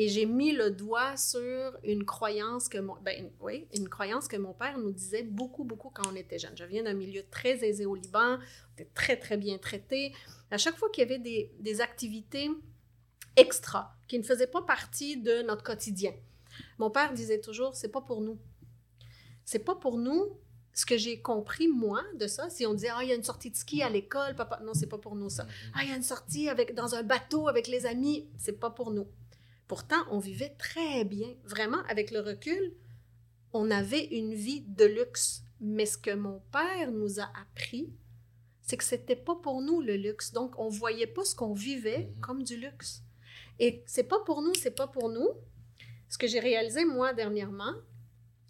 [0.02, 4.38] Et j'ai mis le doigt sur une croyance que mon, ben, oui, une croyance que
[4.38, 6.56] mon père nous disait beaucoup, beaucoup quand on était jeune.
[6.56, 10.14] Je viens d'un milieu très aisé au Liban, on était très, très bien traité.
[10.52, 12.50] À chaque fois qu'il y avait des, des activités
[13.36, 16.14] extra qui ne faisaient pas partie de notre quotidien,
[16.78, 18.40] mon père disait toujours, c'est pas pour nous.
[19.44, 20.30] C'est pas pour nous.
[20.74, 23.24] Ce que j'ai compris, moi, de ça, si on disait, ah, il y a une
[23.24, 25.44] sortie de ski à l'école, papa, non, c'est pas pour nous ça.
[25.44, 25.50] Mhm.
[25.74, 28.70] Ah, il y a une sortie avec, dans un bateau avec les amis, c'est pas
[28.70, 29.06] pour nous.
[29.70, 31.34] Pourtant, on vivait très bien.
[31.46, 32.74] Vraiment, avec le recul,
[33.54, 35.44] on avait une vie de luxe.
[35.62, 37.94] Mais ce que mon père nous a appris,
[38.62, 40.34] c'est que c'était pas pour nous le luxe.
[40.34, 42.20] Donc, on voyait pas ce qu'on vivait Mhm.
[42.22, 43.04] comme du luxe.
[43.60, 45.30] Et c'est pas pour nous, c'est pas pour nous.
[46.08, 47.74] Ce que j'ai réalisé, moi, dernièrement,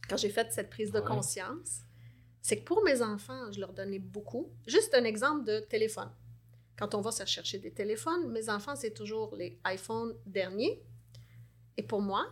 [0.07, 1.05] quand j'ai fait cette prise de Ouais.
[1.05, 1.81] conscience,
[2.41, 4.49] c'est que pour mes enfants, je leur donnais beaucoup.
[4.67, 6.11] Juste un exemple de téléphone.
[6.77, 10.81] Quand on va se chercher des téléphones, mes enfants, c'est toujours les iPhones derniers.
[11.79, 12.27] Et pour moi,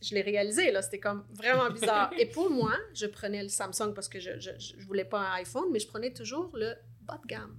[0.00, 2.12] je l'ai réalisé, là, c'était comme vraiment bizarre.
[2.16, 5.64] Et pour moi, je prenais le Samsung parce que je ne voulais pas un iPhone,
[5.72, 7.56] mais je prenais toujours le bas de gamme.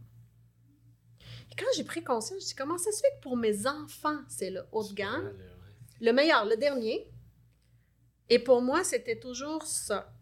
[1.51, 3.35] Et quand j'ai pris conscience, je me suis dit, comment ça se fait que pour
[3.35, 5.25] mes enfants, c'est le haut de gamme?
[5.25, 5.43] Ouais.
[5.99, 7.11] le meilleur, le dernier.
[8.29, 10.13] Et pour moi, c'était toujours ça.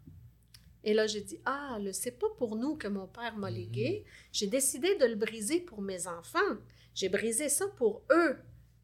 [0.82, 3.56] Et là, j'ai dit, ah, le c'est pas pour nous que mon père m'a Mhm.
[3.56, 4.04] légué.
[4.32, 6.54] J'ai décidé de le briser pour mes enfants.
[6.94, 8.38] J'ai brisé ça pour eux,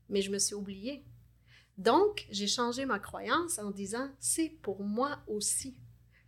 [0.09, 1.05] mais je me suis oubliée.
[1.83, 5.75] Donc, j'ai changé ma croyance en disant, c'est pour moi aussi.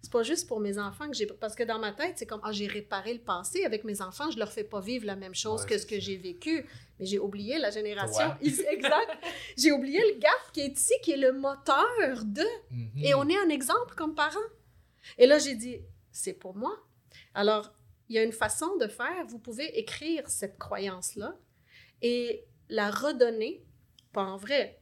[0.03, 1.27] C'est pas juste pour mes enfants que j'ai.
[1.27, 3.65] Parce que dans ma tête, c'est comme, ah, j'ai réparé le passé.
[3.65, 5.99] Avec mes enfants, je leur fais pas vivre la même chose Ouais, que ce que
[6.01, 6.67] j'ai vécu.
[6.99, 8.35] Mais j'ai oublié la génération.
[8.43, 9.11] Ici- Exact.
[9.57, 12.45] j'ai oublié le gars qui est ici, qui est le moteur de.
[12.71, 12.91] Mhm.
[13.05, 14.51] Et on est un exemple comme parents.
[15.19, 15.79] Et là, j'ai dit,
[16.13, 16.77] c'est pour moi.
[17.33, 17.73] Alors,
[18.09, 19.25] il y a une façon de faire.
[19.29, 21.35] Vous pouvez écrire cette croyance-là
[22.03, 23.65] et la redonner,
[24.13, 24.81] pas en vrai.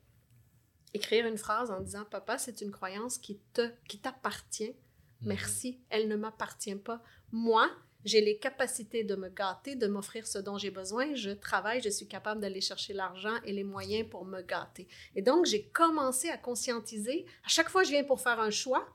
[0.94, 4.74] Écrire une phrase en disant, papa, c'est une croyance qui te, qui t'appartient.
[5.22, 5.28] Mhm.
[5.28, 7.02] Merci, elle ne m'appartient pas.
[7.30, 7.70] Moi,
[8.04, 11.14] j'ai les capacités de me gâter, de m'offrir ce dont j'ai besoin.
[11.14, 14.88] Je travaille, je suis capable d'aller chercher l'argent et les moyens pour me gâter.
[15.14, 17.24] Et donc, j'ai commencé à conscientiser.
[17.44, 18.86] À chaque fois que je viens pour faire un choix,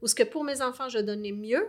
[0.00, 1.66] ou ce que pour mes enfants, je donnais mieux,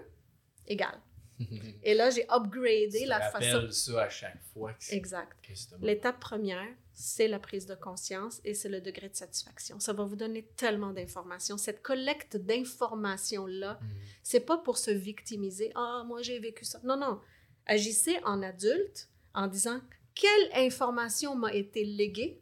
[0.67, 0.99] égal.
[1.83, 3.69] Et là, j'ai upgradé Tu la façon.
[3.71, 4.73] ça à chaque fois.
[4.73, 5.35] que Exact.
[5.81, 9.79] L'étape première, c'est la prise de conscience et c'est le degré de satisfaction.
[9.81, 11.57] Ça va vous donner tellement d'informations.
[11.57, 13.87] Cette collecte d'informations-là, Mhm.
[14.23, 15.71] c'est pas pour se victimiser.
[15.75, 16.79] Ah, moi j'ai vécu ça.
[16.83, 17.19] Non, non.
[17.65, 19.81] Agissez en adulte en disant
[20.13, 22.41] quelle information m'a été léguée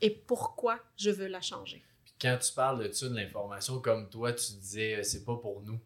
[0.00, 1.84] et pourquoi je veux la changer.
[2.04, 5.36] Puis quand tu parles de ça, de l'information, comme toi, tu disais, euh, c'est pas
[5.36, 5.78] pour nous.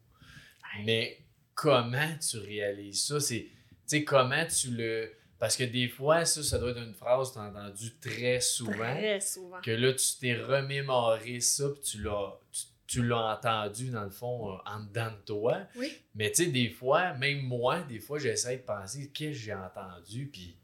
[0.85, 1.19] Mais
[1.55, 3.21] comment tu réalises ça?
[3.21, 3.51] C'est, tu
[3.87, 5.13] sais, comment tu le...
[5.39, 8.41] Parce que des fois, ça, ça doit être une phrase que tu as entendue très
[8.41, 8.95] souvent.
[8.95, 9.61] Très souvent.
[9.61, 14.11] Que là, tu t'es remémoré ça, puis tu l'as, tu, tu l'as entendu, dans le
[14.11, 15.59] fond, euh, en dedans de toi.
[15.77, 15.93] Oui.
[16.15, 19.55] Mais tu sais, des fois, même moi, des fois, j'essaie de penser, qu'est-ce que j'ai
[19.55, 20.57] entendu, puis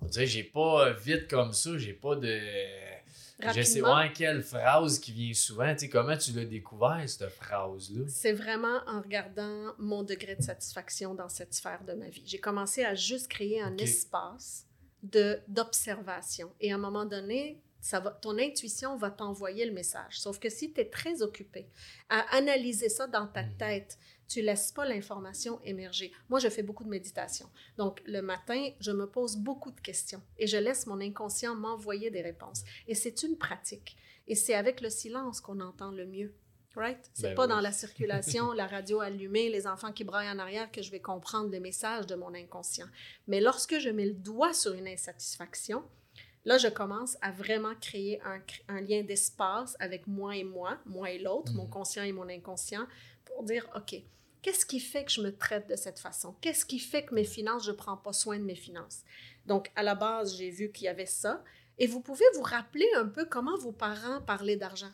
[0.00, 2.40] on dirait, j'ai pas euh, vite comme ça, j'ai pas de...
[3.40, 5.72] Je sais ouais, quelle phrase qui vient souvent.
[5.74, 8.04] Tu sais, comment tu l'as découvert, cette phrase-là?
[8.08, 12.24] c'est vraiment en regardant mon degré de satisfaction dans cette sphère de ma vie.
[12.26, 14.66] J'ai commencé à juste créer un espace
[15.04, 16.52] de d'observation.
[16.60, 20.18] Et à un moment donné, ça va, ton intuition va t'envoyer le message.
[20.20, 21.68] Sauf que si tu es très occupé
[22.08, 23.56] à analyser ça dans ta Mhm.
[23.56, 23.98] tête,
[24.28, 26.12] tu laisses pas l'information émerger.
[26.28, 27.48] Moi, je fais beaucoup de méditation.
[27.78, 32.10] Donc, le matin, je me pose beaucoup de questions et je laisse mon inconscient m'envoyer
[32.10, 32.62] des réponses.
[32.86, 33.96] Et c'est une pratique.
[34.26, 36.34] Et c'est avec le silence qu'on entend le mieux.
[36.76, 37.10] Right?
[37.14, 37.48] C'est Ben pas oui.
[37.48, 41.00] dans la circulation, la radio allumée, les enfants qui braillent en arrière que je vais
[41.00, 42.86] comprendre le message de mon inconscient.
[43.26, 45.82] Mais lorsque je mets le doigt sur une insatisfaction,
[46.44, 48.20] là, je commence à vraiment créer
[48.68, 51.70] un, lien d'espace avec moi et moi, moi et l'autre, mon Mhm.
[51.70, 52.86] conscient et mon inconscient,
[53.28, 53.96] pour dire, OK,
[54.42, 56.34] qu'est-ce qui fait que je me traite de cette façon?
[56.40, 59.02] Qu'est-ce qui fait que mes finances, je ne prends pas soin de mes finances?
[59.46, 61.42] Donc, à la base, j'ai vu qu'il y avait ça.
[61.78, 64.90] Et vous pouvez vous rappeler un peu comment vos parents parlaient d'argent.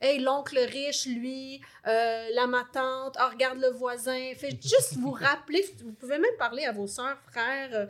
[0.00, 4.32] Hey, l'oncle riche, lui, euh, la ma tante, ah, regarde le voisin.
[4.36, 7.74] Faites juste vous rappeler, vous pouvez même parler à vos sœurs, frères.
[7.74, 7.86] euh,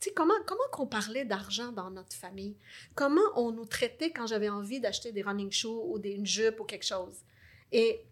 [0.00, 2.56] tu sais, comment, comment qu'on parlait d'argent dans notre famille?
[2.94, 6.60] Comment on nous traitait quand j'avais envie d'acheter des running shoes ou des, une jupe
[6.60, 7.16] ou quelque chose?
[7.70, 8.02] Et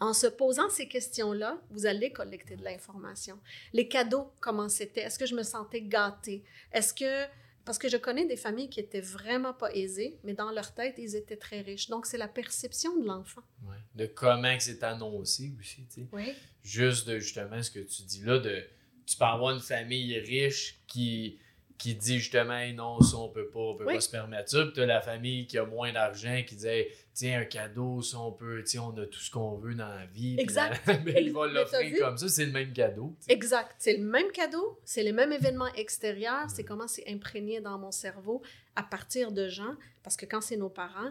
[0.00, 3.38] en se posant ces questions-là, vous allez collecter de l'information.
[3.72, 5.02] Les cadeaux, comment c'était?
[5.02, 6.44] Est-ce que je me sentais gâtée?
[6.72, 7.26] Est-ce que...
[7.64, 10.94] Parce que je connais des familles qui étaient vraiment pas aisées, mais dans leur tête,
[10.98, 11.88] ils étaient très riches.
[11.88, 13.42] Donc, c'est la perception de l'enfant.
[13.64, 13.74] Ouais.
[13.96, 16.06] De comment c'est annoncé aussi, tu sais.
[16.12, 16.32] Oui.
[16.62, 18.62] Juste de justement ce que tu dis là, de
[19.04, 21.40] tu peux avoir une famille riche qui,
[21.78, 23.94] qui dit justement Hey, non, ça on peut pas, on peut Oui.
[23.94, 24.62] pas se permettre ça.
[24.64, 28.18] Puis t'as la famille qui a moins d'argent qui dit Hey, tiens, un cadeau, ça
[28.18, 30.36] on peut, tiens, on a tout ce qu'on veut dans la vie.
[30.38, 30.80] Exact.
[30.86, 33.14] la- ben, il va Mais t'as l'offrir comme ça, c'est le même cadeau.
[33.28, 33.74] Exact.
[33.78, 37.90] C'est le même cadeau, c'est les mêmes événements extérieurs, c'est comment c'est imprégné dans mon
[37.92, 38.42] cerveau
[38.74, 41.10] à partir de gens, parce que quand c'est nos parents,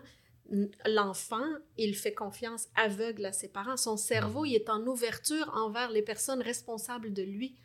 [0.85, 1.45] l'enfant,
[1.77, 3.77] il fait confiance aveugle à ses parents.
[3.77, 7.55] Son cerveau, il est en ouverture envers les personnes responsables de lui.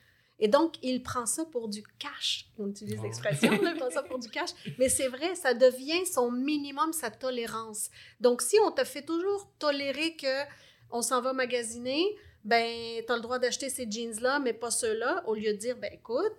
[0.40, 2.46] Et donc, il prend ça pour du cash.
[2.58, 4.50] On utilise l'expression, il prend ça pour du cash.
[4.78, 7.90] Mais c'est vrai, ça devient son minimum, sa tolérance.
[8.20, 10.44] Donc, si on te fait toujours tolérer que
[10.90, 12.04] on s'en va magasiner,
[12.42, 15.76] ben, tu as le droit d'acheter ces jeans-là, mais pas ceux-là, au lieu de dire,
[15.76, 16.32] ben, écoute,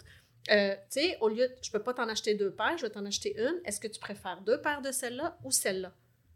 [0.50, 2.90] euh, tu sais, au lieu, de- je peux pas t'en acheter deux paires, je vais
[2.90, 3.62] t'en acheter une.
[3.66, 5.94] Est-ce que tu préfères deux paires de celle-là ou celle-là?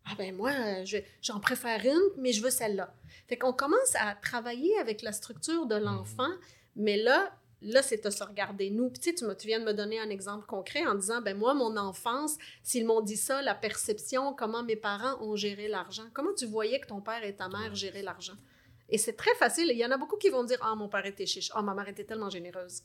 [0.07, 2.93] Ah ben moi, euh, je- j'en préfère une, mais je veux celle-là.
[3.27, 6.29] Fait qu'on commence à travailler avec la structure de l'enfant,
[6.75, 8.89] mais là, là, c'est de se regarder nous.
[8.89, 11.21] Puis tu sais, tu, me- tu viens de me donner un exemple concret en disant,
[11.21, 15.67] ben moi, mon enfance, s'ils m'ont dit ça, la perception, comment mes parents ont géré
[15.67, 16.05] l'argent.
[16.13, 18.35] Comment tu voyais que ton père et ta mère géraient l'argent?
[18.89, 19.69] Et c'est très facile.
[19.71, 21.51] Il y en a beaucoup qui vont dire, ah, mon père était chiche.
[21.55, 22.83] Ah, ma mère était tellement généreuse.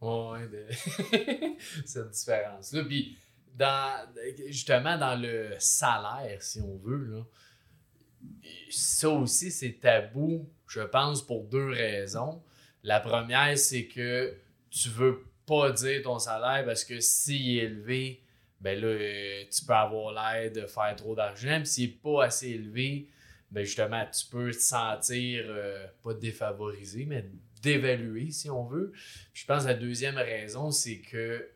[0.00, 0.66] Ouais, de...
[1.86, 2.84] cette différence-là.
[2.84, 3.16] Puis,
[3.54, 4.06] dans,
[4.48, 7.24] justement, dans le salaire, si on veut, là,
[8.70, 12.42] ça aussi, c'est tabou, je pense, pour deux raisons.
[12.86, 14.32] La première, c'est que
[14.70, 18.22] tu veux pas dire ton salaire parce que s'il est élevé,
[18.60, 21.56] ben là, euh, tu peux avoir l'air de faire trop d'argent.
[21.56, 23.08] Puis s'il n'est pas assez élevé,
[23.50, 27.28] ben justement, tu peux te sentir euh, pas défavorisé, mais
[27.60, 28.92] d'évaluer si on veut.
[29.34, 31.50] je pense que la deuxième raison, c'est que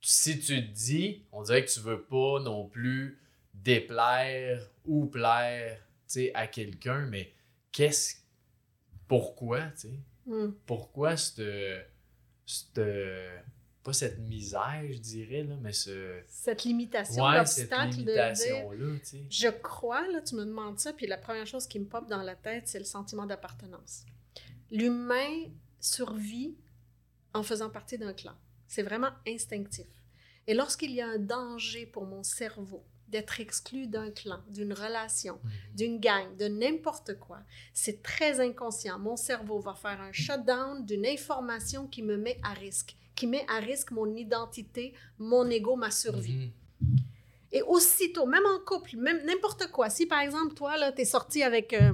[0.00, 3.20] si tu te dis, on dirait que tu veux pas non plus
[3.54, 5.80] déplaire ou plaire
[6.34, 7.32] à quelqu'un, mais
[7.70, 8.16] qu'est-ce.
[9.06, 9.98] Pourquoi, tu sais?
[10.28, 10.52] Hmm.
[10.66, 11.90] Pourquoi cette,
[12.46, 12.80] cette.
[13.82, 16.20] Pas cette misère, je dirais, là, mais ce.
[16.26, 18.98] Cette limitation, ouais, l'obstacle limitation de.
[19.30, 22.22] je crois, là, tu me demandes ça, puis la première chose qui me pop dans
[22.22, 24.04] la tête, c'est le sentiment d'appartenance.
[24.70, 25.46] L'humain
[25.80, 26.54] survit
[27.32, 28.34] en faisant partie d'un clan.
[28.66, 29.86] C'est vraiment instinctif.
[30.46, 35.38] Et lorsqu'il y a un danger pour mon cerveau d'être exclu d'un clan, d'une relation,
[35.42, 35.50] mhm.
[35.74, 37.38] d'une gang, de n'importe quoi,
[37.72, 38.98] c'est très inconscient.
[38.98, 43.44] Mon cerveau va faire un shutdown d'une information qui me met à risque, qui met
[43.48, 46.52] à risque mon identité, mon ego, ma survie.
[46.80, 46.96] Mhm.
[47.50, 51.42] Et aussitôt, même en couple, même n'importe quoi, si par exemple, toi, là, es sorti
[51.42, 51.72] avec...
[51.72, 51.92] Euh,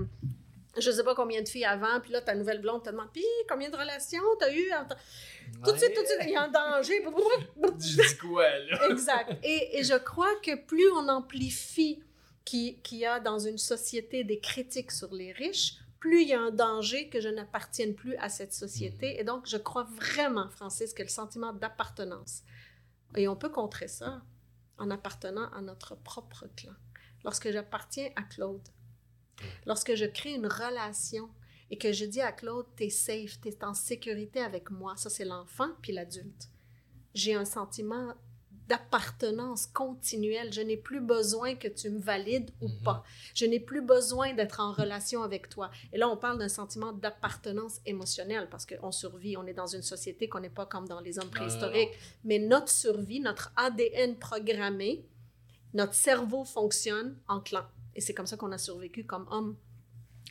[0.76, 3.24] je sais pas combien de filles avant, puis là, ta nouvelle blonde te demande, puis
[3.48, 4.72] combien de relations t'as eu?
[5.64, 7.02] Tout de suite, tout de suite, il y a un danger.
[7.78, 8.88] Je dis quoi, là?
[8.90, 9.38] exact.
[9.42, 12.02] Et, et, je crois que plus on amplifie
[12.44, 16.40] qu'il y a dans une société des critiques sur les riches, plus il y a
[16.40, 19.14] un danger que je n'appartienne plus à cette société.
[19.14, 19.20] Mm.
[19.20, 22.42] Et donc, je crois vraiment, Francis, que le sentiment d'appartenance,
[23.16, 24.22] et on peut contrer ça
[24.78, 26.74] en appartenant à notre propre clan.
[27.24, 28.68] Lorsque j'appartiens à Claude,
[29.66, 31.28] Lorsque je crée une relation
[31.70, 35.24] et que je dis à Claude, t'es safe, t'es en sécurité avec moi, ça c'est
[35.24, 36.48] l'enfant puis l'adulte.
[37.14, 38.14] J'ai un sentiment
[38.68, 40.52] d'appartenance continuelle.
[40.52, 42.82] Je n'ai plus besoin que tu me valides ou mhm.
[42.82, 43.04] pas.
[43.34, 45.70] Je n'ai plus besoin d'être en relation avec toi.
[45.92, 49.82] Et là, on parle d'un sentiment d'appartenance émotionnelle parce qu'on survit, on est dans une
[49.82, 51.92] société qu'on n'est pas comme dans les hommes préhistoriques.
[52.24, 55.04] Mais notre survie, notre ADN programmé,
[55.74, 57.64] notre cerveau fonctionne en clan.
[57.94, 59.56] Et c'est comme ça qu'on a survécu comme homme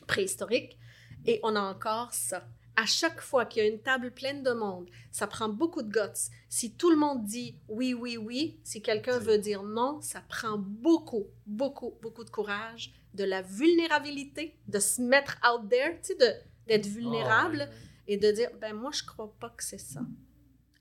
[0.06, 0.78] préhistorique.
[1.26, 2.46] Et on a encore ça.
[2.76, 5.92] À chaque fois qu'il y a une table pleine de monde, ça prend beaucoup de
[5.92, 6.30] guts.
[6.48, 10.58] Si tout le monde dit oui, oui, oui, si quelqu'un veut dire non, ça prend
[10.58, 16.44] beaucoup, beaucoup, beaucoup de courage, de la vulnérabilité, de se mettre out there, tu sais,
[16.66, 17.68] d'être vulnérable
[18.08, 20.00] et de dire ben moi je crois pas que c'est ça.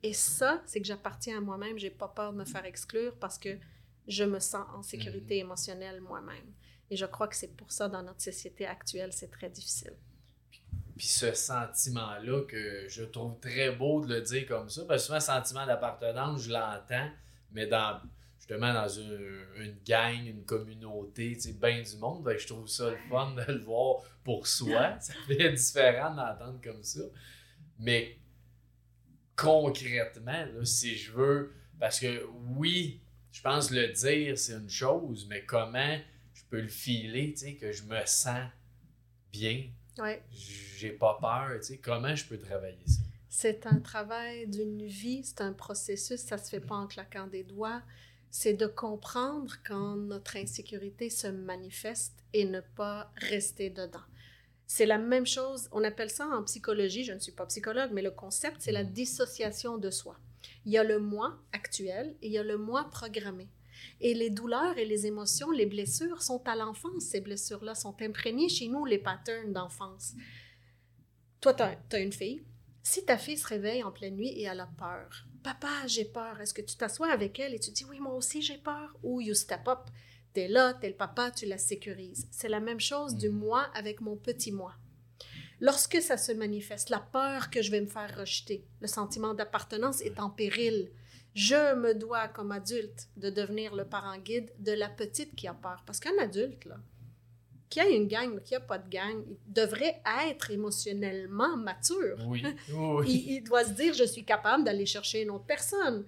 [0.02, 3.38] Et ça, c'est que j'appartiens à moi-même, j'ai pas peur de me faire exclure parce
[3.38, 3.58] que
[4.08, 5.46] je me sens en sécurité mm.
[5.46, 6.54] émotionnelle moi-même.
[6.90, 9.94] Et je crois que c'est pour ça, dans notre société actuelle, c'est très difficile.
[10.96, 15.06] Puis ce sentiment-là que je trouve très beau de le dire comme ça, parce que
[15.08, 17.10] souvent, sentiment d'appartenance, je l'entends,
[17.52, 18.00] mais dans
[18.38, 22.90] justement dans une, gang, une communauté, tu sais, bien du monde, ben, je trouve ça
[22.90, 24.98] le fun de le voir pour soi.
[25.00, 27.00] Ça fait différent d'entendre comme ça.
[27.80, 28.18] Mais
[29.36, 32.26] concrètement, si je veux, parce que
[32.56, 33.02] oui,
[33.32, 35.98] je pense le dire, c'est une chose, mais comment
[36.62, 38.48] le filer, tu sais, que je me sens
[39.32, 39.66] bien.
[40.00, 40.24] Ouais.
[40.78, 41.78] J'ai pas peur, tu sais.
[41.78, 43.02] Comment je peux travailler ça?
[43.30, 47.44] C'est un travail d'une vie, c'est un processus, ça se fait pas en claquant des
[47.44, 47.82] doigts.
[48.30, 54.04] C'est de comprendre quand notre insécurité se manifeste et ne pas rester dedans.
[54.66, 58.02] C'est la même chose, on appelle ça en psychologie, je ne suis pas psychologue, mais
[58.02, 58.92] le concept, c'est la mm.
[58.92, 60.18] dissociation de soi.
[60.66, 63.50] Il y a le moi actuel et il y a le moi programmé.
[64.02, 67.04] Et les douleurs et les émotions, les blessures sont à l'enfance.
[67.04, 70.14] Ces blessures-là sont imprégnées chez nous, les patterns d'enfance.
[71.42, 72.44] Toi, tu as, une fille.
[72.84, 76.40] Si ta fille se réveille en pleine nuit et elle a peur, papa, j'ai peur,
[76.42, 78.96] est-ce que tu t'assois avec elle et tu dis oui, moi aussi j'ai peur?
[79.04, 79.90] Ou you step up,
[80.34, 82.28] t'es là, t'es le papa, tu la sécurises.
[82.32, 83.38] C'est la même chose du mm.
[83.38, 84.74] moi avec mon petit moi.
[85.60, 90.02] Lorsque ça se manifeste, la peur que je vais me faire rejeter, le sentiment d'appartenance
[90.02, 90.92] est en péril.
[91.34, 95.54] Je me dois, comme adulte, de devenir le parent guide de la petite qui a
[95.54, 95.84] peur.
[95.86, 96.78] Parce qu'un adulte, là,
[97.70, 102.18] qui a une gang ou qui n'a pas de gang, il devrait être émotionnellement mature.
[102.28, 102.44] Oui.
[103.08, 106.06] il, doit se dire, je suis capable d'aller chercher une autre personne.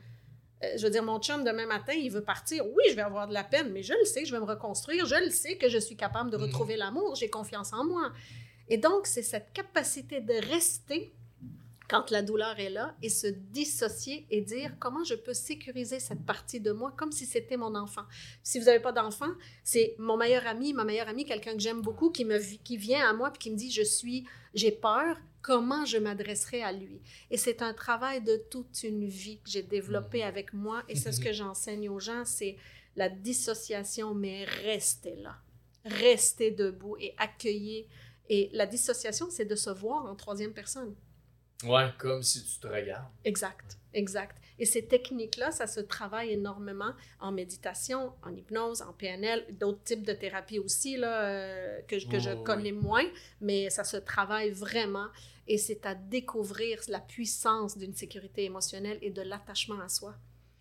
[0.64, 2.64] Euh, je veux dire, mon chum, demain matin, il veut partir.
[2.68, 5.08] Oui, je vais avoir de la peine, mais je le sais, je vais me reconstruire.
[5.08, 6.42] Je le sais que je suis capable de mm.
[6.44, 7.16] retrouver l'amour.
[7.16, 8.12] J'ai confiance en moi.
[8.68, 11.14] Et donc, c'est cette capacité de rester
[11.88, 16.26] quand la douleur est là et se dissocier et dire comment je peux sécuriser cette
[16.26, 18.04] partie de moi comme si c'était mon enfant?
[18.43, 19.32] Si vous n'avez pas d'enfant,
[19.63, 23.08] c'est mon meilleur ami, ma meilleure amie, quelqu'un que j'aime beaucoup qui me qui vient
[23.08, 27.02] à moi et qui me dit je suis j'ai peur, comment je m'adresserai à lui?
[27.30, 30.28] Et c'est un travail de toute une vie que j'ai développé mmh.
[30.28, 32.58] avec moi et c'est ce que j'enseigne aux gens, c'est
[32.95, 35.36] la dissociation mais restez là.
[35.84, 37.88] Restez debout et accueillez
[38.28, 40.95] et la dissociation c'est de se voir en troisième personne
[41.63, 43.08] Ouais, comme si tu te regardes.
[43.24, 44.38] Exact, exact.
[44.60, 50.03] Et ces techniques-là, ça se travaille énormément en méditation, en hypnose, en PNL, d'autres types
[50.03, 52.43] de thérapies aussi là, euh, que, je- que je Oh, oui.
[52.43, 53.06] connais moins,
[53.41, 55.08] mais ça se travaille vraiment.
[55.47, 60.16] Et c'est à découvrir la puissance d'une sécurité émotionnelle et de l'attachement à soi.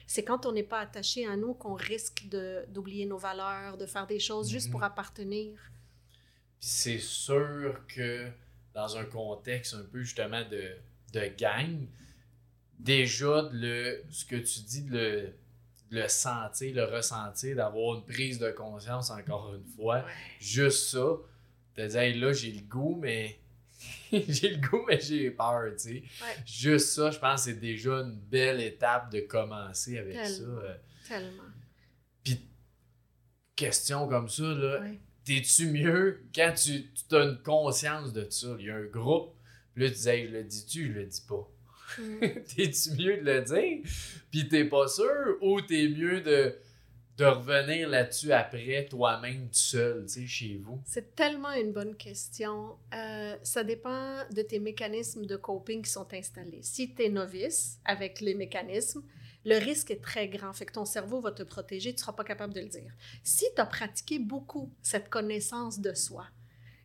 [0.06, 2.26] C'est quand on n'est pas attaché à nous qu'on risque
[2.68, 4.72] d'oublier nos valeurs, de faire des choses juste Mhm.
[4.72, 5.58] pour appartenir.
[6.60, 8.28] C'est sûr que
[8.74, 10.70] dans un contexte un peu justement de,
[11.12, 11.86] de gang,
[12.78, 15.20] déjà de le, ce que tu dis, de le,
[15.90, 20.04] de le sentir, le ressentir, d'avoir une prise de conscience encore une fois,
[20.40, 21.06] juste ça,
[21.76, 23.38] de dire Hey, là j'ai le goût, mais
[24.12, 25.90] j'ai le goût, mais j'ai peur, tu sais.
[25.90, 26.36] Ouais.
[26.46, 30.38] Juste ça, je pense que c'est déjà une belle étape de commencer avec ça.
[30.38, 30.58] Tellement.
[30.62, 30.74] euh.
[31.08, 31.42] Tellement.
[32.22, 32.40] Puis,
[33.56, 34.98] question comme ça, là, Ouais.
[35.24, 38.56] T'es-tu mieux quand tu, tu as une conscience de ça?
[38.58, 39.34] Il y a un groupe,
[39.74, 41.50] puis là, tu disais, je le dis-tu, je le dis pas?
[41.98, 42.20] Mm.
[42.56, 43.90] T'es-tu mieux de le dire?
[44.30, 46.56] Puis t'es pas sûr, ou t'es mieux de,
[47.16, 50.80] de revenir là-dessus après, toi-même, tout seul, tu sais, chez vous?
[50.84, 52.76] C'est tellement une bonne question.
[52.92, 56.62] Euh, ça dépend de tes mécanismes de coping qui sont installés.
[56.62, 59.02] Si tu es novice avec les mécanismes,
[59.44, 60.52] le risque est très grand.
[60.52, 62.92] Fait que ton cerveau va te protéger, tu ne seras pas capable de le dire.
[63.22, 66.26] Si tu as pratiqué beaucoup cette connaissance de soi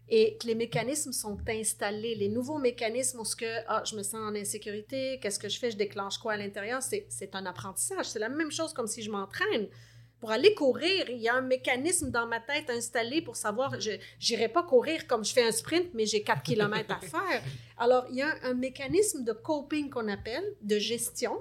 [0.09, 4.03] et que les mécanismes sont installés, les nouveaux mécanismes où ce que ah, je me
[4.03, 8.07] sens en insécurité, qu'est-ce que je fais, je déclenche quoi à l'intérieur, c'est un apprentissage.
[8.07, 9.67] C'est la même chose comme si je m'entraîne.
[10.19, 13.91] Pour aller courir, il y a un mécanisme dans ma tête installé pour savoir, je
[14.27, 17.41] n'irai pas courir comme je fais un sprint, mais j'ai 4 km à faire.
[17.77, 21.39] Alors, il y a un, un mécanisme de coping qu'on appelle, de gestion,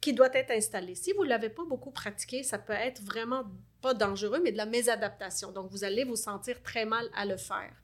[0.00, 0.94] qui doit être installé.
[0.94, 3.44] Si vous ne l'avez pas beaucoup pratiqué, ça peut être vraiment
[3.80, 5.52] pas dangereux, mais de la mésadaptation.
[5.52, 7.74] Donc, vous allez vous sentir très mal à le faire.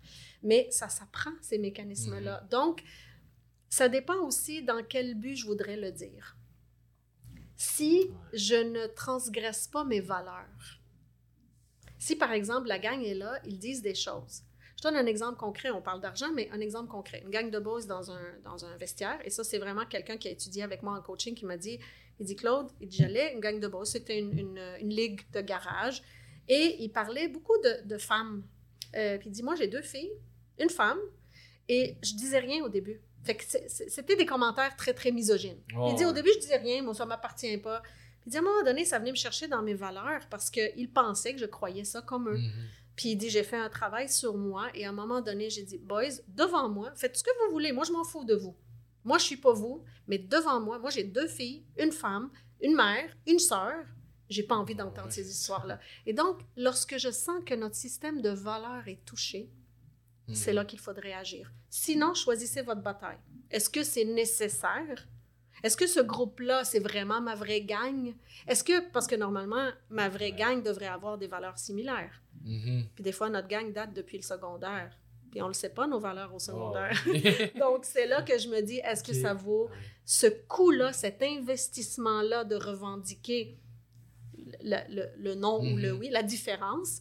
[0.43, 2.47] Mais ça s'apprend, ces mécanismes-là.
[2.51, 2.83] Donc,
[3.69, 6.37] ça dépend aussi dans quel but je voudrais le dire.
[7.57, 10.81] Si je ne transgresse pas mes valeurs,
[11.99, 14.43] si par exemple la gang est là, ils disent des choses.
[14.77, 17.23] Je donne un exemple concret, on parle d'argent, mais un exemple concret.
[17.25, 20.29] Une gang de boys dans un, dans un vestiaire, et ça c'est vraiment quelqu'un qui
[20.29, 21.79] a étudié avec moi en coaching qui m'a dit,
[22.21, 25.21] il dit Claude, il dit j'allais, une gang de boys, c'était une, une, une ligue
[25.33, 26.03] de garage,
[26.49, 28.45] et il parlait beaucoup de, de femmes.
[28.97, 30.12] Euh, puis il dit, moi j'ai deux filles,
[30.59, 30.99] une femme,
[31.69, 33.01] et je disais rien au début.
[33.25, 35.61] Fait que c'était des commentaires très, très misogynes.
[35.75, 37.81] Oh, il dit, au début, je disais rien, moi, ça m'appartient pas.
[37.81, 40.51] Puis il dit, à un moment donné, ça venait me chercher dans mes valeurs parce
[40.51, 42.37] qu'il pensait que je croyais ça comme eux.
[42.37, 42.53] Mhm.
[42.97, 45.62] Puis il dit, j'ai fait un travail sur moi et à un moment donné, j'ai
[45.62, 48.55] dit, boys, devant moi, faites ce que vous voulez, moi, je m'en fous de vous.
[49.05, 52.31] Moi, je suis pas vous, mais devant moi, moi, j'ai deux filles, une femme,
[52.61, 53.85] une mère, une sœur.
[54.31, 55.79] J'ai pas envie d'entendre ces histoires-là.
[56.07, 59.51] Et donc, lorsque je sens que notre système de valeurs est touché,
[60.29, 60.35] Mhm.
[60.35, 61.53] c'est là qu'il faudrait agir.
[61.69, 63.19] Sinon, choisissez votre bataille.
[63.51, 65.07] Est-ce que c'est nécessaire?
[65.63, 68.15] Est-ce que ce groupe-là, c'est vraiment ma vraie gang?
[68.47, 72.23] Est-ce que, parce que normalement, ma vraie gang devrait avoir des valeurs similaires.
[72.43, 72.87] Mhm.
[72.95, 74.97] Puis des fois, notre gang date depuis le secondaire.
[75.35, 76.97] Puis on ne le sait pas, nos valeurs au secondaire.
[77.09, 77.59] Oh.
[77.59, 79.68] Donc, c'est là que je me dis, est-ce que ça vaut
[80.05, 83.59] ce coût-là, cet investissement-là de revendiquer
[84.62, 85.99] le, le- le non ou le Mhm.
[85.99, 87.01] oui, la différence?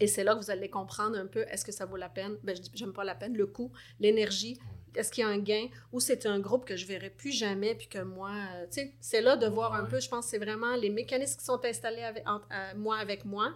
[0.00, 2.36] Et c'est là que vous allez comprendre un peu, est-ce que ça vaut la peine?
[2.44, 4.58] Ben, j'aime pas la peine, le coût, l'énergie.
[4.94, 7.74] Est-ce qu'il y a un gain ou c'est un groupe que je verrai plus jamais
[7.74, 10.30] puis que moi, euh, tu sais, c'est là de voir un peu, je pense que
[10.32, 13.52] c'est vraiment les mécanismes qui sont installés avec, entre, euh, moi avec moi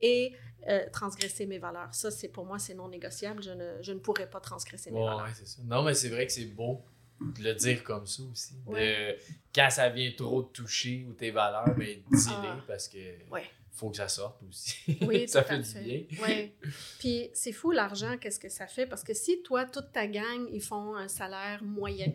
[0.00, 0.32] et
[0.68, 1.94] euh, transgresser mes valeurs.
[1.94, 3.42] Ça, c'est pour moi, c'est non négociable.
[3.42, 5.24] Je ne, je ne pourrais pas transgresser mes Ouais, valeurs.
[5.24, 5.62] ouais, c'est ça.
[5.64, 6.82] Non, mais c'est vrai que c'est beau
[7.20, 8.54] de le dire comme ça aussi.
[8.66, 9.16] De-
[9.54, 12.60] quand ça vient trop te toucher ou tes valeurs, mais dis-les Ah.
[12.66, 12.98] parce que
[13.30, 13.44] Ouais.
[13.72, 14.76] faut que ça sorte aussi.
[15.02, 16.02] Oui, ça à fait du bien.
[16.26, 16.52] Oui.
[16.98, 18.86] Puis c'est fou l'argent, qu'est-ce que ça fait?
[18.86, 22.12] Parce que si toi, toute ta gang, ils font un salaire moyen,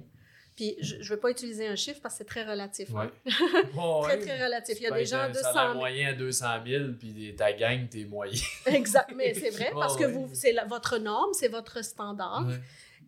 [0.55, 2.89] puis je ne veux pas utiliser un chiffre parce que c'est très relatif.
[2.91, 3.05] Ouais.
[3.05, 3.09] hein.
[3.25, 4.19] Ouais, Très, ouais.
[4.25, 4.77] très relatif.
[4.79, 5.75] Il y a Tu des gens de un 100 salaire 000.
[5.79, 8.39] moyen à 200 000, puis ta gang, t'es moyen.
[8.67, 12.45] Exact, mais c'est vrai, parce que vous, c'est votre norme, c'est votre standard.
[12.47, 12.55] Ouais.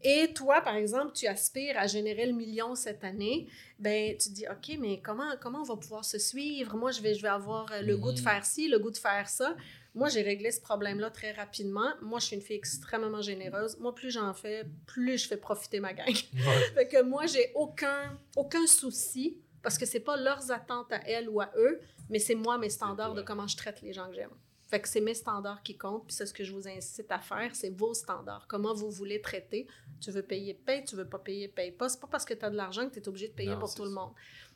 [0.07, 3.47] Et toi, par exemple, tu aspires à générer le million cette année,
[3.79, 6.77] ben tu te dis, OK, mais comment, comment on va pouvoir se suivre?
[6.77, 8.23] Moi, je vais, je vais avoir euh, le goût de Mhm.
[8.23, 9.55] faire ci, le goût de faire ça.
[9.95, 11.89] Moi, j'ai réglé ce problème-là très rapidement.
[12.01, 13.77] Moi, je suis une fille extrêmement généreuse.
[13.79, 16.05] Moi, plus j'en fais, plus je fais profiter ma gang.
[16.07, 16.41] Ouais.
[16.75, 21.29] fait que moi, j'ai aucun, aucun souci, parce que c'est pas leurs attentes à elles
[21.29, 21.79] ou à eux,
[22.11, 24.29] mais c'est moi, mes standards de comment je traite les gens que j'aime.
[24.67, 27.19] Fait que c'est mes standards qui comptent, puis c'est ce que je vous incite à
[27.19, 28.47] faire, c'est vos standards.
[28.47, 29.67] Comment vous voulez traiter.
[30.01, 30.83] Tu veux payer, paye.
[30.83, 31.87] Tu veux pas payer, paye pas.
[31.87, 33.59] C'est pas parce que tu as de l'argent que tu es obligé de payer Non,
[33.59, 34.11] pour tout le monde.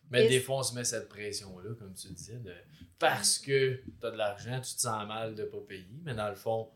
[0.10, 2.54] Mais Et des fois, on se met cette pression-là, comme tu disais, de...
[2.98, 6.36] parce que t'as de l'argent, tu te sens mal de pas payer, mais dans le
[6.36, 6.72] fond,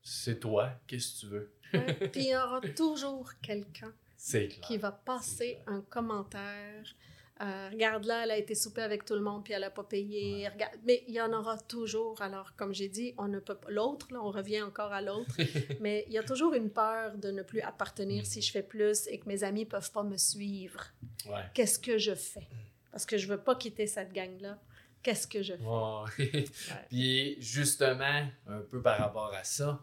[0.00, 1.52] c'est toi, qu'est-ce que tu veux?
[1.74, 2.08] Ouais.
[2.08, 3.92] Puis il y aura toujours quelqu'un
[4.62, 6.84] qui va passer un commentaire.
[7.42, 9.82] Euh, regarde là, elle a été souper avec tout le monde puis elle n'a pas
[9.82, 10.48] payé.
[10.48, 10.74] Regarde...
[10.84, 12.20] Mais il y en aura toujours.
[12.22, 13.70] Alors, comme j'ai dit, on ne peut pas.
[13.70, 15.34] L'autre, là, on revient encore à l'autre.
[15.80, 19.08] mais il y a toujours une peur de ne plus appartenir si je fais plus
[19.08, 20.84] et que mes amis peuvent pas me suivre.
[21.26, 21.42] Ouais.
[21.54, 22.46] Qu'est-ce que je fais?
[22.92, 24.58] Parce que je veux pas quitter cette gang-là.
[25.02, 25.64] Qu'est-ce que je fais?
[25.64, 26.44] Ouais.
[26.90, 29.82] Puis justement, un peu par rapport à ça,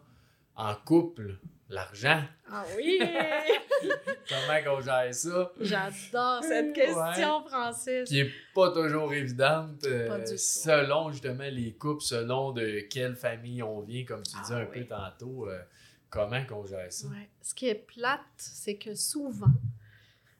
[0.56, 1.36] en couple,
[1.74, 2.98] l'argent, Ah oui!
[4.28, 5.52] comment qu'on gère ça?
[5.60, 8.08] J'adore cette question, Francis.
[8.08, 10.36] Qui est pas toujours évidente, euh, Pas du tout.
[10.36, 14.66] selon justement les couples, selon de quelle famille on vient, comme tu Ah disais un
[14.70, 14.80] oui.
[14.80, 15.60] peu tantôt, euh,
[16.08, 17.08] comment qu'on gère ça?
[17.08, 17.28] Ouais.
[17.42, 19.52] Ce qui est plate, c'est que souvent,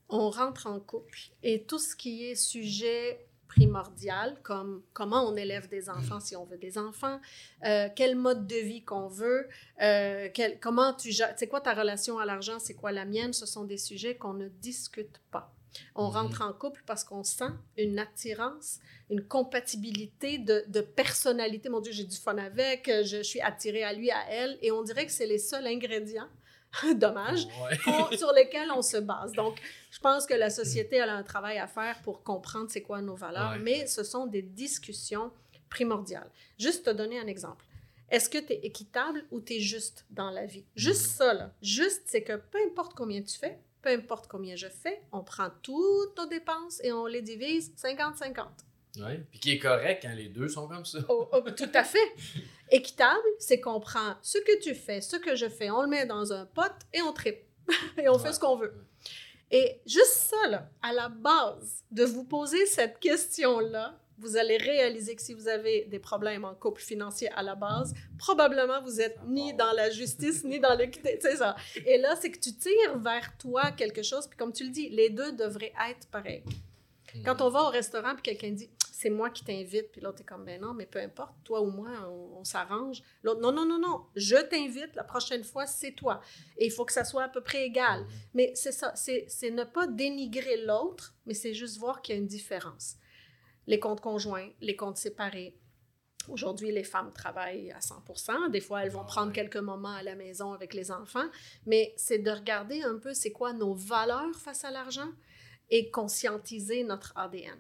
[0.08, 5.68] on rentre en couple et tout ce qui est sujet primordial, comme comment on élève
[5.68, 7.20] des enfants si on veut des enfants,
[7.66, 9.48] euh, quel mode de vie qu'on veut,
[9.82, 13.46] euh, quel- comment tu c'est quoi ta relation à l'argent, c'est quoi la mienne, ce
[13.46, 15.52] sont des sujets qu'on ne discute pas.
[15.94, 16.14] On Mhm.
[16.16, 18.78] rentre en couple parce qu'on sent une attirance,
[19.08, 21.68] une compatibilité de, de personnalité.
[21.68, 24.70] Mon Dieu, j'ai du fun avec, je, je suis attirée à lui, à elle, et
[24.72, 26.28] on dirait que c'est les seuls ingrédients,
[26.94, 28.16] dommage, Ouais.
[28.16, 29.32] sur lesquels on se base.
[29.32, 29.60] Donc,
[29.90, 33.00] je pense que la société elle a un travail à faire pour comprendre c'est quoi
[33.02, 33.58] nos valeurs, Ouais.
[33.58, 35.30] mais ce sont des discussions
[35.68, 36.30] primordiales.
[36.58, 37.64] Juste te donner un exemple.
[38.10, 40.64] Est-ce que tu es équitable ou tu es juste dans la vie?
[40.74, 41.16] Juste Mhm.
[41.16, 41.52] ça, là.
[41.62, 45.48] Juste, c'est que peu importe combien tu fais, peu importe combien je fais, on prend
[45.62, 48.46] toutes nos dépenses et on les divise 50-50.
[48.98, 49.24] Ouais.
[49.30, 50.98] Puis qui est correct quand les deux sont comme ça.
[51.08, 51.98] Oh, oh, tout à fait.
[52.70, 56.06] Équitable, c'est qu'on prend ce que tu fais, ce que je fais, on le met
[56.06, 57.42] dans un pot et on tripe.
[57.98, 58.74] et on fait ce qu'on veut.
[59.50, 65.16] Et juste ça, là, à la base de vous poser cette question-là, vous allez réaliser
[65.16, 69.18] que si vous avez des problèmes en couple financier à la base, probablement vous êtes
[69.26, 71.18] ni dans la justice ni dans l'équité.
[71.20, 71.56] C'est ça.
[71.86, 74.90] Et là, c'est que tu tires vers toi quelque chose, puis comme tu le dis,
[74.90, 76.44] les deux devraient être pareils.
[77.24, 78.70] Quand on va au restaurant puis quelqu'un dit
[79.00, 81.70] c'est moi qui t'invite puis l'autre est comme ben non mais peu importe toi ou
[81.70, 83.02] moi on, on s'arrange.
[83.22, 86.20] L'autre non non non non je t'invite la prochaine fois c'est toi.
[86.58, 88.00] Et il faut que ça soit à peu près égal.
[88.00, 88.08] Mhm.
[88.34, 92.18] mais c'est ça c'est c'est ne pas dénigrer l'autre mais c'est juste voir qu'il y
[92.18, 92.96] a une différence.
[93.66, 95.56] Les comptes conjoints les comptes séparés.
[96.28, 100.02] Aujourd'hui, les femmes travaillent à 100 Des fois, elles vont Ah prendre quelques moments à
[100.02, 101.28] la maison avec les enfants.
[101.64, 105.10] Mais c'est de regarder un peu c'est quoi nos valeurs face à l'argent
[105.70, 107.58] et conscientiser notre ADN.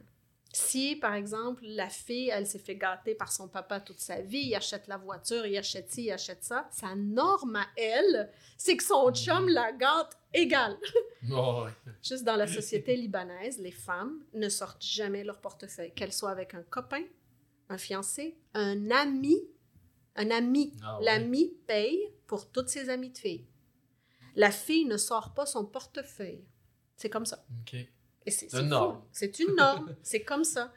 [0.52, 4.46] Si, par exemple, la fille, elle s'est fait gâter par son papa toute sa vie,
[4.46, 8.76] il achète la voiture, il achète ci, il achète ça, sa norme à elle, c'est
[8.76, 10.76] que son chum la gâte égal.
[11.22, 11.70] Ouais.
[12.02, 16.54] Juste dans la société libanaise, les femmes ne sortent jamais leur portefeuille, qu'elles soient avec
[16.54, 17.02] un copain,
[17.68, 19.36] un fiancé, un ami.
[20.16, 20.74] Un ami.
[20.82, 21.04] Ah ouais.
[21.04, 23.46] L'ami paye pour toutes ses amies de filles.
[24.34, 26.44] La fille ne sort pas son portefeuille.
[26.96, 27.44] C'est comme ça.
[28.30, 29.02] C'est une norme.
[29.12, 29.96] C'est une norme.
[30.02, 30.72] c'est comme ça.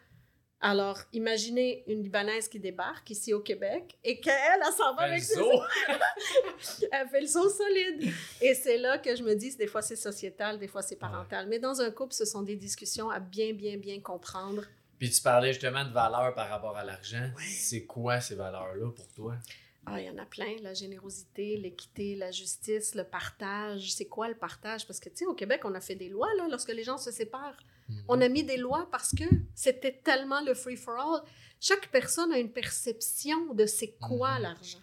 [0.65, 5.07] Alors, imaginez une Libanaise qui débarque ici au Québec et qu'elle, elle s'en va Fait
[5.07, 8.13] le avec ses elle fait le saut solide.
[8.39, 11.47] Et c'est là que je me dis, des fois c'est sociétal, des fois c'est parental.
[11.49, 14.63] Mais dans un couple, ce sont des discussions à bien, bien, bien comprendre.
[14.97, 17.29] Puis tu parlais justement de valeurs par rapport à l'argent.
[17.45, 19.35] C'est quoi ces valeurs-là pour toi?
[19.85, 23.93] Ah, il y en a plein, la générosité, l'équité, la justice, le partage.
[23.93, 24.87] C'est quoi le partage?
[24.87, 26.97] Parce que, tu sais, au Québec, on a fait des lois, là, lorsque les gens
[26.97, 27.57] se séparent.
[28.07, 31.21] On a mis des lois parce que c'était tellement le free-for-all.
[31.59, 34.41] Chaque personne a une perception de c'est quoi Mhm.
[34.43, 34.79] l'argent.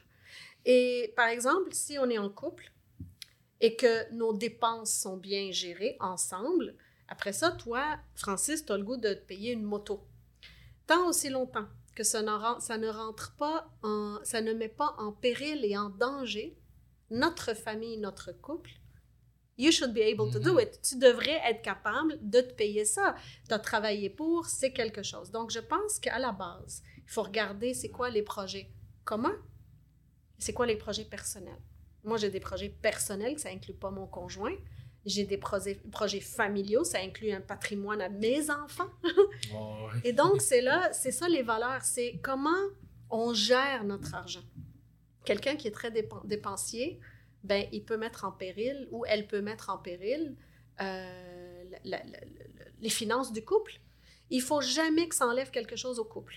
[0.67, 2.71] Et par exemple, si on est en couple
[3.63, 6.75] et que nos dépenses sont bien gérées ensemble,
[7.09, 10.07] après ça, toi, Francis, tu as le goût de te payer une moto.
[10.87, 14.69] Tant aussi longtemps que ça ne, ren- ça ne rentre pas en, ça ne met
[14.69, 16.57] pas en péril et en danger
[17.11, 18.71] notre famille, notre couple,
[19.59, 20.61] you should be able to do Mhm.
[20.61, 20.81] it.
[20.83, 23.15] Tu devrais être capable de te payer ça.
[23.49, 25.31] Tu as travaillé pour, c'est quelque chose.
[25.31, 28.71] Donc, je pense qu'à la base, il faut regarder c'est quoi les projets
[29.05, 29.37] communs,
[30.39, 31.61] c'est quoi les projets personnels.
[32.05, 34.55] Moi, j'ai des projets personnels, ça inclut pas mon conjoint.
[35.07, 38.91] J'ai des projets, projets familiaux, ça inclut un patrimoine à mes enfants.
[40.05, 42.51] Et donc, c'est là, c'est ça les valeurs, c'est comment
[43.09, 44.43] on gère notre argent.
[45.25, 47.01] Quelqu'un qui est très dépen- dépensier,
[47.45, 50.37] ben, il peut mettre en péril ou elle peut mettre en péril
[50.81, 53.81] euh, la- la- la- la- les finances du couple.
[54.31, 56.35] Il faut jamais que ça enlève quelque chose au couple.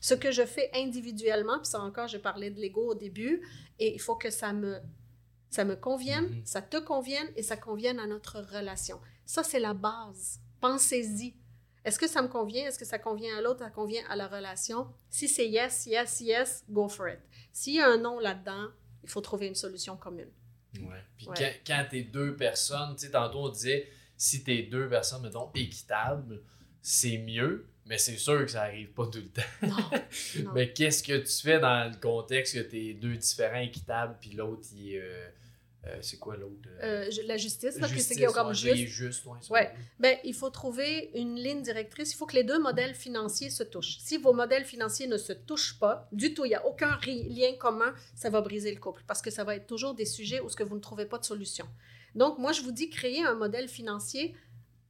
[0.00, 3.40] Ce que je fais individuellement, puis ça encore, j'ai parlé de l'ego au début,
[3.78, 4.78] et il faut que ça me,
[5.54, 6.42] ça me convienne, Mhm.
[6.44, 9.00] ça te convienne et ça convienne à notre relation.
[9.24, 10.40] Ça, c'est la base.
[10.60, 11.34] Pensez-y.
[11.84, 12.66] Est-ce que ça me convient?
[12.66, 13.60] Est-ce que ça convient à l'autre?
[13.60, 14.88] Ça convient à la relation?
[15.10, 17.18] Si c'est yes, yes, yes, go for it.
[17.52, 18.68] S'il y a un non là-dedans,
[19.02, 20.30] il faut trouver une solution commune.
[20.80, 21.02] Ouais.
[21.16, 21.34] Puis Ouais.
[21.38, 25.50] quand, quand t'es deux personnes, tu sais, tantôt on disait, si t'es deux personnes, mettons,
[25.54, 26.42] équitables,
[26.82, 29.42] c'est mieux, mais c'est sûr que ça arrive pas tout le temps.
[29.62, 29.76] Non.
[30.44, 30.52] non.
[30.54, 34.66] Mais qu'est-ce que tu fais dans le contexte que t'es deux différents équitables, puis l'autre,
[34.74, 35.00] il est.
[35.02, 35.28] euh,
[35.86, 39.38] euh, c'est quoi l'autre Euh, la justice, là, que c'est comme ouais, juste juste, ouais.
[39.50, 39.74] Ouais.
[39.98, 42.12] Ben, il faut trouver une ligne directrice.
[42.12, 43.98] Il faut que les deux modèles financiers se touchent.
[43.98, 47.54] Si vos modèles financiers ne se touchent pas du tout, il n'y a aucun lien
[47.58, 50.48] commun, ça va briser le couple parce que ça va être toujours des sujets où
[50.48, 51.66] ce que vous ne trouvez pas de solution.
[52.14, 54.34] Donc, moi, je vous dis créer un modèle financier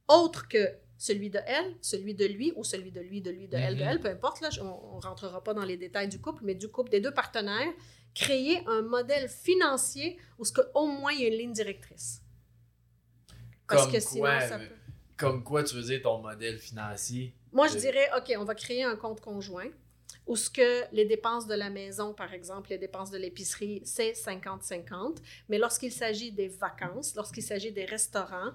[0.07, 3.57] autre que celui de elle, celui de lui ou celui de lui, de lui, de
[3.57, 3.89] elle, de Mhm.
[3.89, 4.39] elle, peu importe.
[4.41, 7.11] Là, on ne rentrera pas dans les détails du couple, mais du couple des deux
[7.11, 7.73] partenaires.
[8.15, 12.21] Créer un modèle financier où ce que, au moins il y a une ligne directrice.
[13.67, 14.75] Parce Comme que sinon, quoi, ça euh, peut.
[15.17, 17.33] Comme quoi, tu veux dire ton modèle financier?
[17.51, 19.67] Moi, je de- dirais, OK, on va créer un compte conjoint
[20.27, 24.13] où ce que les dépenses de la maison, par exemple, les dépenses de l'épicerie, c'est
[24.13, 25.17] 50-50.
[25.49, 28.51] Mais lorsqu'il s'agit des vacances, lorsqu'il s'agit des restaurants,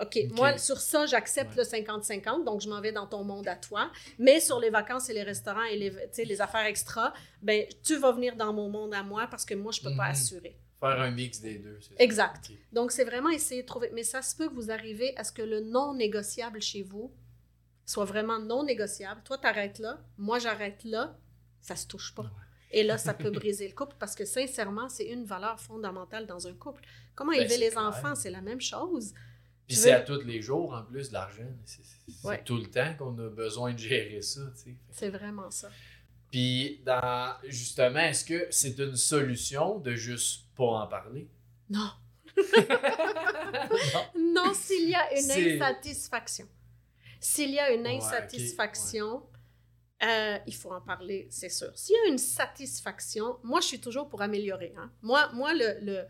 [0.00, 1.62] OK, moi, sur ça, j'accepte Ouais.
[1.62, 3.90] le 50-50, donc je m'en vais dans ton monde à toi.
[4.18, 8.34] Mais sur les vacances et les restaurants et les, affaires extra, ben, tu vas venir
[8.36, 10.10] dans mon monde à moi parce que moi, je ne peux pas Mhm.
[10.10, 10.56] assurer.
[10.80, 11.80] Faire un mix des deux.
[11.80, 11.90] ça?
[11.98, 12.50] Exact.
[12.72, 13.90] Donc, c'est vraiment essayer de trouver.
[13.94, 17.12] Mais ça se peut que vous arrivez à ce que le non négociable chez vous
[17.86, 19.22] soit vraiment non négociable.
[19.24, 19.98] Toi, t'arrêtes là.
[20.18, 21.16] Moi, j'arrête là.
[21.60, 22.30] Ça se touche pas.
[22.70, 26.46] Et là, ça peut briser le couple parce que, sincèrement, c'est une valeur fondamentale dans
[26.48, 26.82] un couple.
[27.14, 27.82] Comment Ben, élever les clair.
[27.84, 29.14] enfants, c'est la même chose.
[29.66, 31.42] Puis c'est à tous les jours en plus, l'argent.
[31.64, 31.82] C'est
[32.22, 32.42] Ouais.
[32.44, 34.40] tout le temps qu'on a besoin de gérer ça.
[34.90, 35.70] C'est vraiment ça.
[36.30, 41.28] Puis, dans, justement, est-ce que c'est une solution de juste pas en parler?
[41.70, 41.90] Non.
[44.16, 44.52] Non.
[44.54, 46.46] S'il y a une insatisfaction.
[47.20, 49.22] S'il y a une Ouais, insatisfaction,
[50.02, 51.70] euh, il faut en parler, c'est sûr.
[51.74, 54.74] S'il y a une satisfaction, moi, je suis toujours pour améliorer.
[54.76, 54.90] hein.
[55.02, 56.04] Moi, moi le, le,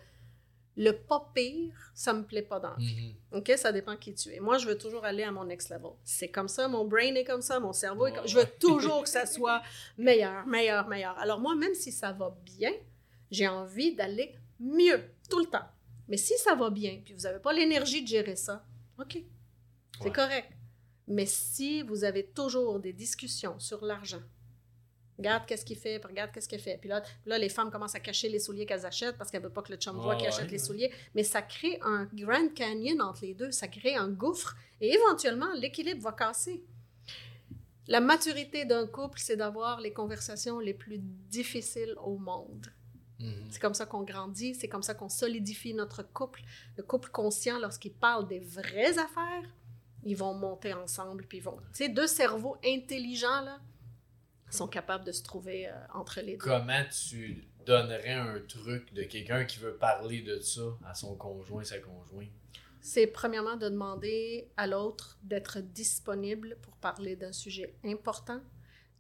[0.77, 3.15] le pas pire, ça me plaît pas dans la vie.
[3.33, 3.39] Mhm.
[3.39, 3.53] OK?
[3.57, 4.41] Ça dépend qui tu es.
[4.41, 5.93] Moi, je veux toujours aller à mon next level.
[6.03, 9.03] C'est comme ça, mon brain est comme ça, mon cerveau est comme Je veux toujours
[9.05, 9.63] que ça soit
[9.99, 11.17] meilleur, meilleur, meilleur.
[11.19, 12.73] Alors moi, même si ça va bien,
[13.31, 15.01] j'ai envie d'aller mieux
[15.31, 15.67] tout le temps.
[16.09, 18.65] Mais si ça va bien, puis vous n'avez pas l'énergie de gérer ça,
[18.99, 19.19] OK,
[19.99, 20.13] c'est Ouais.
[20.13, 20.51] correct.
[21.07, 24.23] Mais si vous avez toujours des discussions sur l'argent,
[25.19, 26.79] regarde qu'est-ce qu'il fait, puis regarde qu'est-ce qu'il fait.
[26.79, 29.47] Puis là, là, les femmes commencent à cacher les souliers qu'elles achètent parce qu'elles ne
[29.47, 30.93] veulent pas que le chum voit Ouais, qu'elles achètent ouais, les souliers.
[31.15, 35.53] Mais ça crée un Grand Canyon entre les deux, ça crée un gouffre et éventuellement,
[35.55, 36.65] l'équilibre va casser.
[37.87, 42.73] La maturité d'un couple, c'est d'avoir les conversations les plus difficiles au monde.
[43.21, 43.49] Mhm.
[43.51, 46.43] C'est comme ça qu'on grandit, c'est comme ça qu'on solidifie notre couple.
[46.77, 49.45] Le couple conscient, lorsqu'il parle des vraies affaires,
[50.03, 51.57] ils vont monter ensemble, puis ils vont...
[51.73, 53.61] Tu sais, deux cerveaux intelligents, là,
[54.55, 56.39] sont capables de se trouver euh, entre les deux.
[56.39, 61.65] Comment tu donnerais un truc de quelqu'un qui veut parler de ça à son conjoint,
[61.65, 62.31] sa conjointe?
[62.81, 68.41] C'est premièrement de demander à l'autre d'être disponible pour parler d'un sujet important,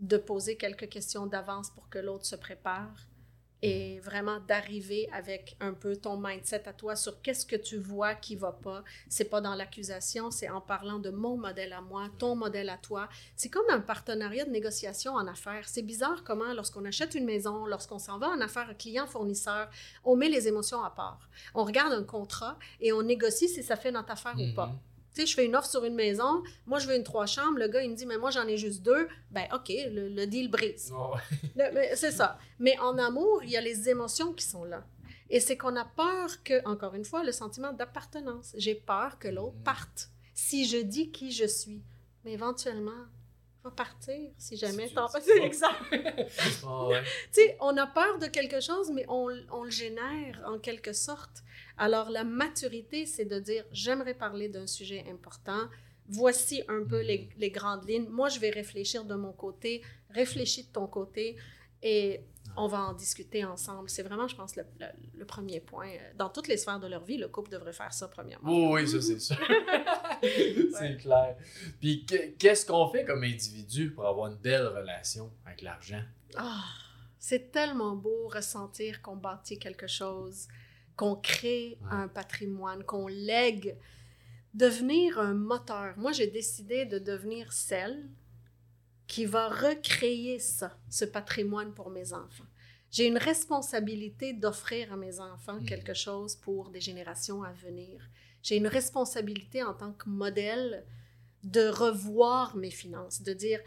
[0.01, 3.07] de poser quelques questions d'avance pour que l'autre se prépare
[3.65, 8.15] et vraiment d'arriver avec un peu ton mindset à toi sur qu'est-ce que tu vois
[8.15, 8.85] qui va pas.
[9.09, 12.77] C'est pas dans l'accusation, c'est en parlant de mon modèle à moi, ton modèle à
[12.77, 13.09] toi.
[13.37, 15.67] C'est comme un partenariat de négociation en affaires.
[15.67, 19.71] C'est bizarre comment lorsqu'on achète une maison, lorsqu'on s'en va en affaires client-fournisseur,
[20.05, 21.31] on met les émotions à part.
[21.55, 24.75] On regarde un contrat et on négocie si ça fait notre affaire ou pas.
[25.15, 27.59] Tu sais, je fais une offre sur une maison, moi je veux une trois chambres,
[27.59, 30.27] le gars il me dit mais moi j'en ai juste deux, ben ok, le, le
[30.27, 30.93] deal brise.
[31.55, 32.39] Mais C'est ça.
[32.59, 34.85] Mais en amour, il y a les émotions qui sont là.
[35.31, 38.53] Et c'est qu'on a peur que, encore une fois, le sentiment d'appartenance.
[38.59, 39.63] J'ai peur que l'autre Mhm.
[39.63, 40.11] parte.
[40.35, 41.83] Si je dis qui je suis,
[42.25, 43.05] mais éventuellement,
[43.61, 45.77] il va partir si jamais tu t'en dis C'est exact.
[46.67, 47.03] Ah ouais.
[47.33, 50.93] Tu sais, on a peur de quelque chose, mais on, on le génère en quelque
[50.93, 51.43] sorte.
[51.77, 55.69] Alors, la maturité, c'est de dire j'aimerais parler d'un sujet important.
[56.09, 58.09] Voici un peu les, les grandes lignes.
[58.09, 61.37] Moi, je vais réfléchir de mon côté, réfléchis de ton côté
[61.83, 62.21] et
[62.57, 63.89] on va en discuter ensemble.
[63.89, 65.89] C'est vraiment, je pense, le, le- le premier point.
[66.17, 68.49] Dans toutes les sphères de leur vie, le couple devrait faire ça premièrement.
[68.73, 69.37] Oui, oui, ça c'est sûr.
[70.23, 71.37] c'est clair.
[71.81, 76.03] Puis que- qu'est-ce qu'on fait comme individu pour avoir une belle relation avec l'argent?
[76.37, 76.65] Ah,
[77.19, 80.49] c'est tellement beau ressentir qu'on bâtit quelque chose,
[80.97, 81.89] qu'on crée Ouais.
[81.91, 83.77] un patrimoine, qu'on lègue,
[84.55, 85.95] devenir un moteur.
[85.99, 88.09] Moi, j'ai décidé de devenir celle
[89.07, 92.47] qui va recréer ça, ce patrimoine pour mes enfants.
[92.91, 95.67] J'ai une responsabilité d'offrir à mes enfants Mhm.
[95.67, 98.09] quelque chose pour des générations à venir.
[98.43, 100.85] J'ai une responsabilité en tant que modèle
[101.43, 103.61] de revoir mes finances, de dire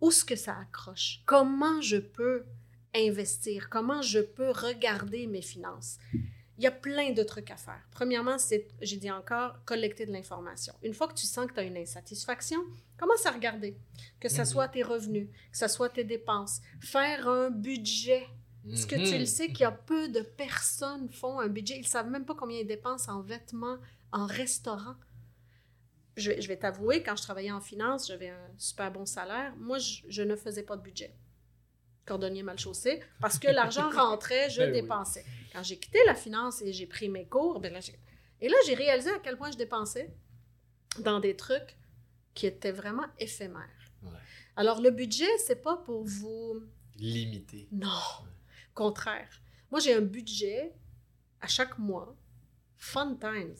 [0.00, 2.44] où est-ce que ça accroche, comment je peux
[2.94, 5.98] investir, comment je peux regarder mes finances?
[6.62, 7.82] Il y a plein de trucs à faire.
[7.90, 10.72] Premièrement, c'est, j'ai dit encore, collecter de l'information.
[10.84, 12.60] Une fois que tu sens que tu as une insatisfaction,
[12.96, 13.76] commence à regarder.
[14.20, 14.44] Que ce Mhm.
[14.44, 16.60] soit tes revenus, que ce soit tes dépenses.
[16.80, 18.28] Faire un budget.
[18.70, 19.26] Est-ce que tu le Mhm.
[19.26, 21.78] sais qu'il y a peu de personnes font un budget?
[21.78, 23.78] Ils ne savent même pas combien ils dépensent en vêtements,
[24.12, 24.94] en restaurant.
[26.16, 29.52] Je, vais- je vais t'avouer, quand je travaillais en finance, j'avais un super bon salaire.
[29.58, 31.12] Moi, je, je ne faisais pas de budget.
[32.04, 34.80] Cordonnier mal chaussé, parce que l'argent rentrait, je Ben oui.
[34.82, 35.24] dépensais.
[35.52, 37.80] Quand j'ai quitté la finance et j'ai pris mes cours, ben là,
[38.40, 40.10] et là, j'ai réalisé à quel point je dépensais
[40.98, 41.76] dans des trucs
[42.34, 43.68] qui étaient vraiment éphémères.
[44.02, 44.10] Ouais.
[44.56, 46.60] Alors, le budget, c'est pas pour vous
[46.96, 47.68] Limité.
[47.70, 47.88] non,
[48.74, 49.28] contraire.
[49.70, 50.72] Moi, j'ai un budget
[51.40, 52.14] à chaque mois.
[52.76, 53.54] Fun times.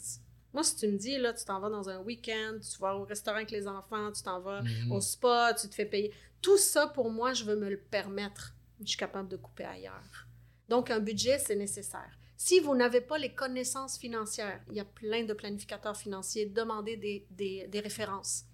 [0.52, 3.04] Moi, si tu me dis, là, tu t'en vas dans un week-end, tu vas au
[3.04, 4.92] restaurant avec les enfants, tu t'en vas Mhm.
[4.92, 6.12] au spa, tu te fais payer.
[6.42, 8.54] Tout ça, pour moi, je veux me le permettre.
[8.80, 10.26] Je suis capable de couper ailleurs.
[10.68, 12.18] Donc, un budget, c'est nécessaire.
[12.36, 16.96] Si vous n'avez pas les connaissances financières, il y a plein de planificateurs financiers, demandez
[17.30, 18.46] des, références.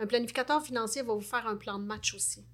[0.00, 2.44] Un planificateur financier va vous faire un plan de match aussi.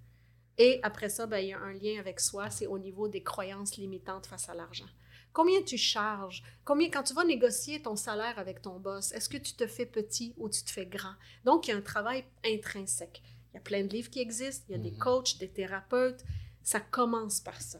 [0.59, 3.23] Et après ça, ben, il y a un lien avec soi, c'est au niveau des
[3.23, 4.89] croyances limitantes face à l'argent.
[5.33, 6.45] Combien tu charges?
[6.65, 9.87] Combien, quand tu vas négocier ton salaire avec ton boss, est-ce que tu te fais
[9.87, 11.15] petit ou tu te fais grand?
[11.45, 13.23] Donc, il y a un travail intrinsèque.
[13.55, 14.99] Il y a plein de livres qui existent, il y a des Mhm.
[14.99, 16.25] coachs, des thérapeutes.
[16.63, 17.79] Ça commence par ça.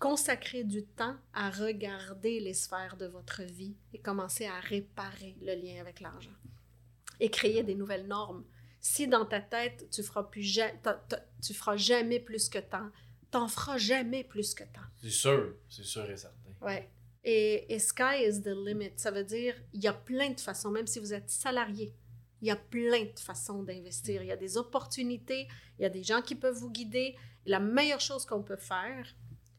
[0.00, 5.54] Consacrez du temps à regarder les sphères de votre vie et commencer à réparer le
[5.54, 6.34] lien avec l'argent.
[7.20, 8.44] Et créer des nouvelles normes.
[8.80, 12.58] Si dans ta tête, tu feras plus ja- ta- ta- tu feras jamais plus que
[12.58, 12.90] tant,
[13.30, 14.82] t'en feras jamais plus que tant.
[15.00, 16.50] C'est sûr, c'est sûr et certain.
[16.60, 16.90] Ouais.
[17.22, 18.92] Et, et sky is the limit.
[18.96, 21.94] Ça veut dire, il y a plein de façons, même si vous êtes salarié,
[22.44, 24.22] il y a plein de façons d'investir.
[24.22, 27.16] Il y a des opportunités, il y a des gens qui peuvent vous guider.
[27.46, 29.06] La meilleure chose qu'on peut faire,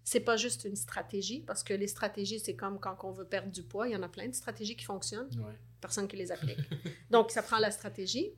[0.03, 3.51] c'est pas juste une stratégie, parce que les stratégies, c'est comme quand on veut perdre
[3.51, 3.87] du poids.
[3.87, 5.57] Il y en a plein de stratégies qui fonctionnent, Ouais.
[5.81, 6.59] personne qui les applique.
[7.09, 8.33] Donc, ça prend la stratégie,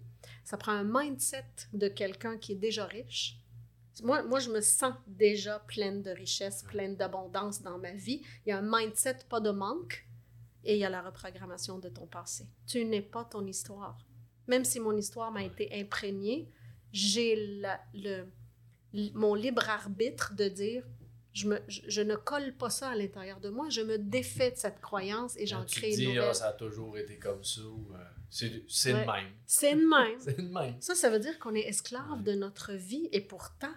[0.45, 3.41] ça prend un mindset de quelqu'un qui est déjà riche.
[4.01, 8.21] Moi, moi, je me sens déjà pleine de richesse, pleine d'abondance dans ma vie.
[8.45, 10.07] Il y a un mindset, pas de manque,
[10.63, 12.47] et il y a la reprogrammation de ton passé.
[12.65, 13.97] Tu n'es pas ton histoire.
[14.47, 16.49] Même si mon histoire m'a été imprégnée,
[16.91, 17.35] j'ai
[17.93, 18.25] le,
[19.13, 20.83] mon libre arbitre de dire
[21.33, 24.51] je, me, je, je ne colle pas ça à l'intérieur de moi, je me défais
[24.51, 26.23] de cette croyance et j'en crée une dis, nouvelle.
[26.29, 27.97] ah, ça a toujours été comme ça, ou, euh,
[28.29, 29.01] c'est c'est Ouais.
[29.01, 29.31] le même.
[29.45, 30.19] C'est le même.
[30.19, 30.75] C'est le même.
[30.81, 33.73] Ça, ça veut dire qu'on est esclave de notre vie et pourtant,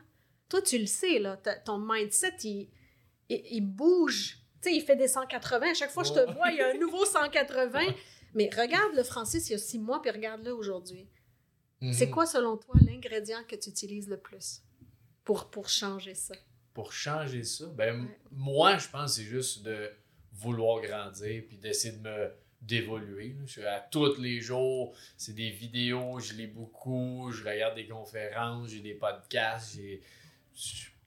[0.49, 2.71] toi, tu le sais, là, ton mindset, il,
[3.29, 4.39] il, il bouge.
[4.62, 5.71] Tu sais, il fait des 180.
[5.71, 7.79] À chaque fois que je te vois, il y a un nouveau 180.
[8.35, 11.09] Mais regarde le Francis il y a six mois, puis regarde-le aujourd'hui.
[11.93, 12.12] C'est Mhm.
[12.12, 14.62] quoi, selon toi, l'ingrédient que tu utilises le plus
[15.24, 16.35] pour, pour changer ça?
[16.74, 18.18] Pour changer ça, ben, Ouais.
[18.33, 19.91] moi, je pense que c'est juste de
[20.33, 22.31] vouloir grandir puis d'essayer de me
[22.62, 23.35] d'évoluer.
[23.47, 27.89] Je suis à tous les jours, c'est des vidéos, je lis beaucoup, je regarde des
[27.89, 29.78] conférences, j'ai des podcasts,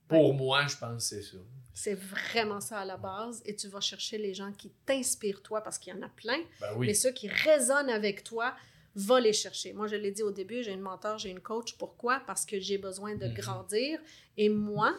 [0.07, 1.37] pour moi, je pense que c'est ça.
[1.73, 3.41] C'est vraiment ça à la base.
[3.45, 6.37] Et tu vas chercher les gens qui t'inspirent, toi, parce qu'il y en a plein.
[6.61, 6.87] Ben oui.
[6.87, 8.55] Mais ceux qui résonnent avec toi,
[8.95, 9.73] va les chercher.
[9.73, 11.75] Moi, je l'ai dit au début, j'ai une mentor, j'ai une coach.
[11.79, 12.19] Pourquoi?
[12.27, 13.33] Parce que j'ai besoin de Mhm.
[13.33, 13.99] grandir.
[14.37, 14.93] Et moi,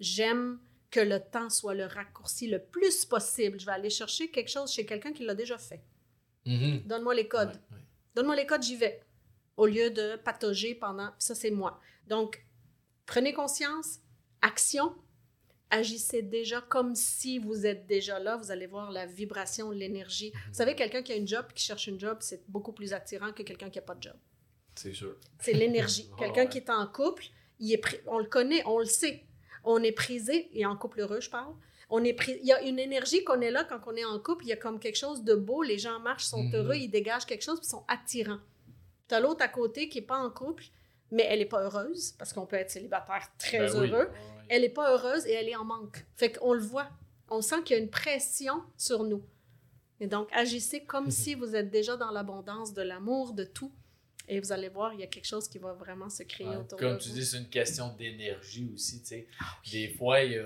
[0.00, 0.58] j'aime
[0.90, 3.60] que le temps soit le raccourci le plus possible.
[3.60, 5.82] Je vais aller chercher quelque chose chez quelqu'un qui l'a déjà fait.
[6.46, 6.82] Mhm.
[6.86, 7.50] Donne-moi les codes.
[7.70, 7.82] Ouais, ouais.
[8.16, 9.00] Donne-moi les codes, j'y vais.
[9.56, 11.10] Au lieu de patauger pendant...
[11.18, 11.80] Ça, c'est moi.
[12.08, 12.44] Donc,
[13.06, 13.98] prenez conscience,
[14.42, 14.94] action,
[15.70, 18.36] agissez déjà comme si vous êtes déjà là.
[18.36, 20.32] Vous allez voir la vibration, l'énergie.
[20.48, 23.32] Vous savez, quelqu'un qui a une job, qui cherche une job, c'est beaucoup plus attirant
[23.32, 24.16] que quelqu'un qui n'a pas de job.
[24.74, 25.16] C'est sûr.
[25.40, 26.08] C'est l'énergie.
[26.18, 26.48] Quelqu'un ouais.
[26.48, 27.24] qui est en couple,
[27.58, 29.24] il est on le connaît, on le sait.
[29.64, 31.52] On est prisé, et en couple heureux, je parle.
[31.90, 34.18] On est pris, il y a une énergie qu'on est là quand on est en
[34.20, 36.54] couple, il y a comme quelque chose de beau, les gens marchent, sont Mhm.
[36.54, 38.38] heureux, ils dégagent quelque chose, puis sont attirants.
[39.08, 40.64] Tu as l'autre à côté qui n'est pas en couple,
[41.10, 43.90] mais elle n'est pas heureuse, parce qu'on peut être célibataire très Ben oui.
[43.90, 44.08] heureux.
[44.48, 46.04] Elle n'est pas heureuse et elle est en manque.
[46.16, 46.88] Fait qu'on le voit.
[47.30, 49.22] On sent qu'il y a une pression sur nous.
[50.00, 53.72] Et donc, agissez comme si vous êtes déjà dans l'abondance de l'amour, de tout.
[54.30, 56.56] Et vous allez voir, il y a quelque chose qui va vraiment se créer Ouais,
[56.56, 57.14] autour Comme de tu vous.
[57.14, 59.00] dis, c'est une question d'énergie aussi.
[59.00, 59.26] tu sais.
[59.40, 60.42] Ah Des fois, il y a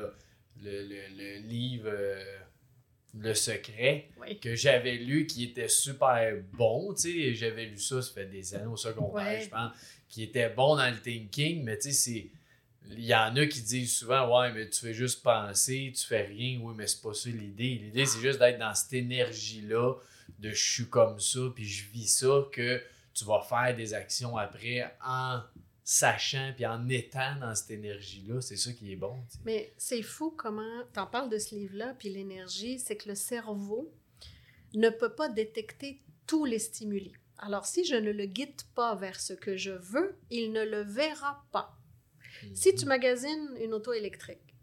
[0.62, 2.38] le, le- le livre euh,
[3.18, 4.38] Le Secret Oui.
[4.40, 6.94] que j'avais lu qui était super bon.
[6.94, 7.34] tu sais.
[7.34, 9.72] J'avais lu ça, ça fait des années au secondaire, je pense,
[10.08, 12.26] qui était bon dans le thinking, mais tu sais, c'est.
[12.90, 16.22] Il y en a qui disent souvent, ouais, mais tu fais juste penser, tu fais
[16.22, 16.58] rien.
[16.62, 17.74] Oui, mais c'est pas ça l'idée.
[17.82, 19.94] L'idée, c'est juste d'être dans cette énergie-là,
[20.40, 22.82] de je suis comme ça, puis je vis ça, que
[23.14, 25.40] tu vas faire des actions après en
[25.84, 28.40] sachant puis en étant dans cette énergie-là.
[28.40, 29.24] C'est ça qui est bon.
[29.44, 33.14] Mais c'est fou comment, tu en parles de ce livre-là, puis l'énergie, c'est que le
[33.14, 33.92] cerveau,
[34.74, 37.12] ne peut pas détecter tous les stimuli.
[37.38, 40.82] Alors, si je ne le guide pas vers ce que je veux, il ne le
[40.82, 41.76] verra pas.
[42.54, 44.54] Si tu magasines une auto électrique,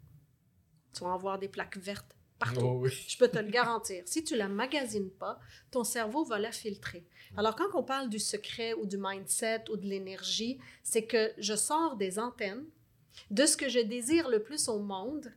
[0.92, 2.60] tu vas avoir des plaques vertes partout.
[2.60, 2.90] Oh oui.
[3.06, 4.02] Je peux te le garantir.
[4.06, 5.38] Si tu la magasines pas,
[5.70, 7.06] ton cerveau va la filtrer.
[7.36, 11.54] Alors, quand on parle du secret ou du mindset ou de l'énergie, c'est que je
[11.54, 12.64] sors des antennes
[13.30, 15.32] de ce que je désire le plus au monde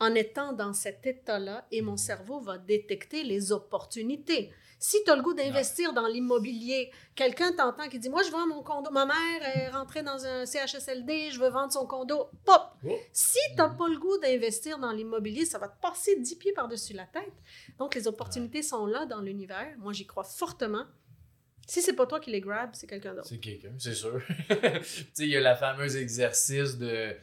[0.00, 4.52] en étant dans cet état-là et mon cerveau va détecter les opportunités.
[4.86, 8.46] Si tu as le goût d'investir dans l'immobilier, quelqu'un t'entend qui dit Moi, je vends
[8.46, 8.90] mon condo.
[8.90, 12.28] Ma mère est rentrée dans un CHSLD, je veux vendre son condo.
[12.44, 12.98] Pop Oh.
[13.10, 16.52] Si tu n'as pas le goût d'investir dans l'immobilier, ça va te passer dix pieds
[16.52, 17.32] par-dessus la tête.
[17.78, 19.74] Donc, les opportunités sont là dans l'univers.
[19.78, 20.84] Moi, j'y crois fortement.
[21.66, 23.26] Si c'est pas toi qui les grab, c'est quelqu'un d'autre.
[23.26, 24.20] C'est quelqu'un, c'est sûr.
[24.50, 27.16] tu sais, il y a le fameux exercice de.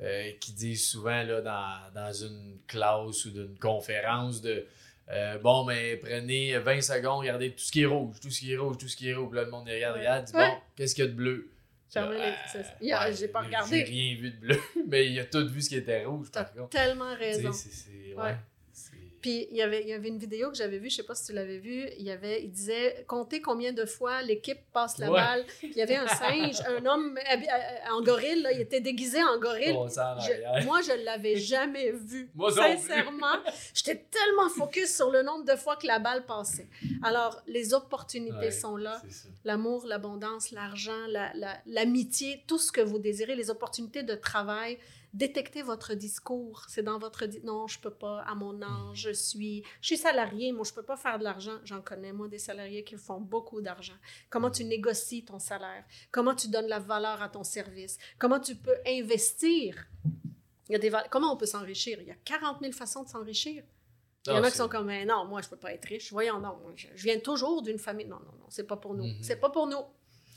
[0.00, 4.66] euh, qui disent souvent là, dans, dans une classe ou d'une conférence de
[5.10, 8.52] euh, bon, mais prenez 20 secondes, regardez tout ce qui est rouge, tout ce qui
[8.52, 9.34] est rouge, tout ce qui est rouge.
[9.34, 10.48] Là, le monde regarde, regarde, dit Ouais.
[10.48, 11.50] bon, qu'est-ce qu'il y a de bleu?
[12.80, 13.82] Y a- j'ai pas J'ai regardé.
[13.84, 16.52] rien vu de bleu, mais il a tout vu ce qui était rouge, T'as par
[16.54, 16.70] contre.
[16.70, 17.52] tellement raison.
[17.52, 18.36] c'est- ouais, Ouais.
[19.24, 21.14] Puis il y avait, il y avait une vidéo que j'avais vue, je sais pas
[21.14, 24.98] si tu l'avais vue, il, y avait, il disait comptez combien de fois l'équipe passe
[24.98, 25.18] la Ouais.
[25.18, 25.46] balle.
[25.62, 29.22] Il y avait un singe, un homme habi- euh, en gorille, là, il était déguisé
[29.24, 29.72] en gorille.
[29.72, 32.28] On sent en Je- moi, je l'avais jamais vu.
[32.34, 32.52] Moi.
[32.52, 33.38] Sincèrement,
[33.72, 36.68] j'étais tellement focus sur le nombre de fois que la balle passait.
[37.02, 39.00] Alors, les opportunités Ouais, sont là.
[39.44, 44.76] L'amour, l'abondance, l'argent, la- la- l'amitié, tout ce que vous désirez, les opportunités de travail.
[45.14, 46.64] Détectez votre discours.
[46.68, 47.24] C'est dans votre...
[47.26, 49.62] di- non, je peux pas, à mon âge, je suis...
[49.80, 51.58] Je suis salarié, moi, je peux pas faire de l'argent.
[51.64, 53.94] J'en connais, moi, des salariés qui font beaucoup d'argent.
[54.28, 55.84] Comment tu négocies ton salaire?
[56.10, 57.96] Comment tu donnes la valeur à ton service?
[58.18, 59.86] Comment tu peux investir?
[60.68, 61.98] Il y a des Comment on peut s'enrichir?
[62.00, 63.62] Il y a 40 000 façons de s'enrichir.
[64.26, 65.84] Il y en Non, a qui sont comme, Mais non, moi, je peux pas être
[65.84, 66.10] riche.
[66.10, 68.06] Voyons, non, moi, je, je viens toujours d'une famille.
[68.06, 69.04] Non, non, non, c'est pas pour nous.
[69.04, 69.22] Mhm.
[69.22, 69.76] C'est pas pour nous.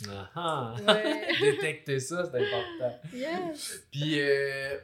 [0.08, 0.76] Ah, ah.
[0.88, 1.28] Ouais.
[1.40, 3.00] Détecter ça, c'est important.
[3.14, 3.82] Yes.
[3.92, 4.78] Puis, euh,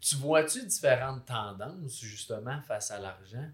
[0.00, 3.48] tu vois-tu différentes tendances, justement, face à l'argent?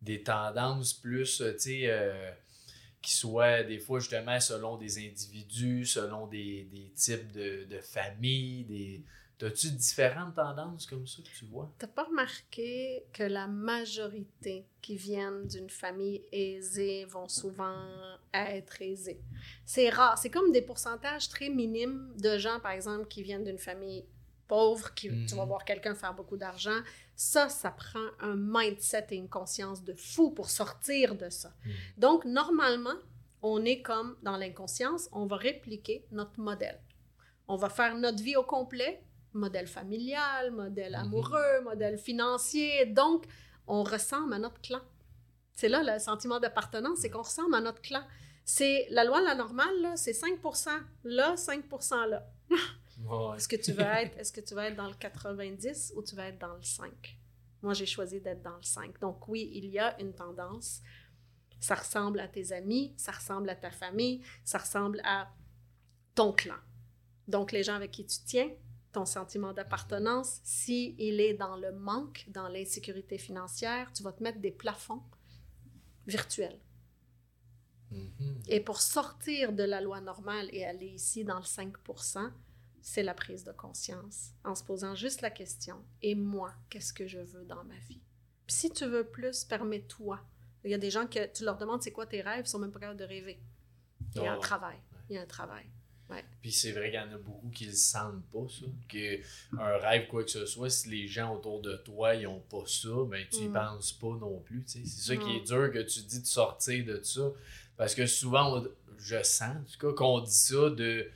[0.00, 2.30] Des tendances plus, euh, tu sais, euh,
[3.02, 8.64] qui soient des fois, justement, selon des individus, selon des, des types de, de familles,
[8.64, 9.04] des...
[9.42, 11.70] As-tu différentes tendances comme ça que tu vois?
[11.78, 17.84] T'as pas remarqué que la majorité qui viennent d'une famille aisée vont souvent
[18.32, 19.20] être aisés?
[19.64, 20.16] C'est rare.
[20.18, 24.04] C'est comme des pourcentages très minimes de gens, par exemple, qui viennent d'une famille
[24.46, 25.48] pauvre, qui, tu vas Mhm.
[25.48, 26.80] voir quelqu'un faire beaucoup d'argent.
[27.16, 31.52] Ça, ça prend un mindset et une conscience de fou pour sortir de ça.
[31.64, 31.72] Mhm.
[31.98, 32.96] Donc, normalement,
[33.42, 36.80] on est comme dans l'inconscience, on va répliquer notre modèle.
[37.48, 39.02] On va faire notre vie au complet,
[39.34, 41.00] modèle familial, modèle Mhm.
[41.00, 42.86] amoureux, modèle financier.
[42.86, 43.26] Donc,
[43.66, 44.80] on ressemble à notre clan.
[45.52, 48.02] C'est là le sentiment d'appartenance, c'est qu'on ressemble à notre clan.
[48.44, 50.70] C'est la loi de la normale, c'est 5%
[51.04, 52.26] là, 5% là.
[53.00, 53.36] Ouais.
[53.36, 56.14] Est-ce que tu veux être, est-ce que tu vas être dans le 90 ou tu
[56.14, 57.18] vas être dans le 5?
[57.60, 59.00] Moi, j'ai choisi d'être dans le 5.
[59.00, 60.80] Donc oui, il y a une tendance.
[61.58, 65.28] Ça ressemble à tes amis, ça ressemble à ta famille, ça ressemble à
[66.14, 66.54] ton clan.
[67.26, 68.50] Donc les gens avec qui tu tiens,
[68.94, 74.22] ton sentiment d'appartenance, si il est dans le manque, dans l'insécurité financière, tu vas te
[74.22, 75.02] mettre des plafonds
[76.06, 76.60] virtuels.
[77.90, 78.42] Mhm.
[78.48, 81.74] Et pour sortir de la loi normale et aller ici dans le 5
[82.82, 87.06] c'est la prise de conscience en se posant juste la question et moi, qu'est-ce que
[87.06, 88.02] je veux dans ma vie?
[88.46, 90.20] Puis si tu veux plus, permets-toi.
[90.64, 92.58] Il y a des gens que tu leur demandes c'est quoi tes rêves, ils sont
[92.58, 93.40] même pas capables de rêver.
[94.14, 94.40] Il y a Ah un ouais.
[94.40, 94.78] travail.
[95.08, 95.66] Il y a un travail.
[96.42, 98.66] Puis c'est vrai qu'il y en a beaucoup qui le sentent pas, ça.
[98.88, 99.18] Que
[99.58, 102.64] un rêve, quoi que ce soit, si les gens autour de toi, ils ont pas
[102.66, 103.52] ça, ben tu y Mm.
[103.54, 104.62] penses pas non plus.
[104.66, 105.36] C'est ça qui Non.
[105.36, 107.32] est dur que tu dis de sortir de ça.
[107.76, 111.10] Parce que souvent, on- je sens, en tout cas, qu'on dit ça de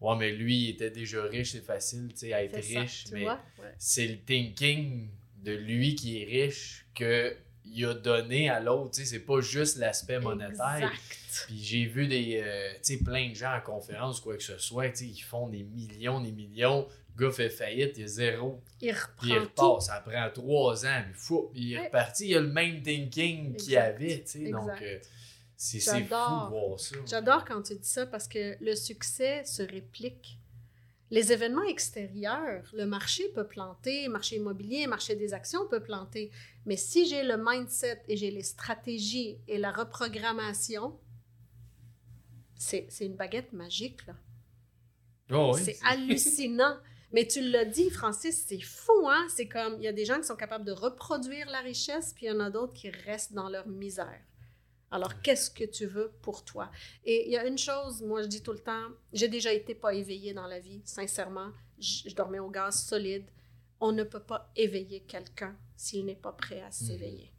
[0.00, 3.04] Ouais, mais lui, il était déjà riche, c'est facile, tu sais, à être ça, riche.
[3.12, 3.26] mais?
[3.26, 3.36] Ouais.
[3.78, 5.08] c'est le thinking
[5.42, 7.34] de lui qui est riche que
[7.64, 8.90] il a donné à l'autre.
[9.02, 10.92] C'est pas juste l'aspect monétaire.
[11.46, 15.18] Puis j'ai vu des, euh, plein de gens en conférence, quoi que ce soit, qui
[15.20, 16.86] font des millions, des millions.
[17.16, 18.60] Le gars fait faillite, il est zéro.
[18.80, 19.72] Il Puis il reprend tout.
[19.72, 21.86] repart, ça prend trois ans, puis fou, il est Ouais.
[21.86, 22.28] reparti.
[22.28, 24.24] Il a le même thinking qu'il avait.
[24.50, 24.98] Donc, euh,
[25.56, 26.96] c'est fou de voir ça.
[27.06, 30.38] J'adore quand tu dis ça parce que le succès se réplique.
[31.14, 36.32] Les événements extérieurs, le marché peut planter, marché immobilier, marché des actions peut planter.
[36.66, 40.98] Mais si j'ai le mindset et j'ai les stratégies et la reprogrammation,
[42.56, 44.16] c'est une baguette magique, là.
[45.30, 46.78] Oh, oui, c'est hallucinant.
[47.12, 49.24] Mais tu l'as dit, Francis, c'est fou, hein?
[49.28, 52.26] C'est comme, il y a des gens qui sont capables de reproduire la richesse, puis
[52.26, 54.20] il y en a d'autres qui restent dans leur misère.
[54.94, 56.70] Alors, qu'est-ce que tu veux pour toi?
[57.04, 59.74] Et il y a une chose, moi, je dis tout le temps, j'ai déjà été
[59.74, 61.50] pas éveillée dans la vie, sincèrement.
[61.80, 63.28] Je, je dormais au gaz solide.
[63.80, 67.32] On ne peut pas éveiller quelqu'un s'il n'est pas prêt à s'éveiller.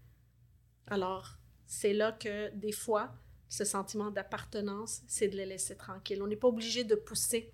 [0.87, 3.15] Alors, c'est là que des fois,
[3.47, 6.21] ce sentiment d'appartenance, c'est de les laisser tranquilles.
[6.21, 7.53] On n'est pas obligé de pousser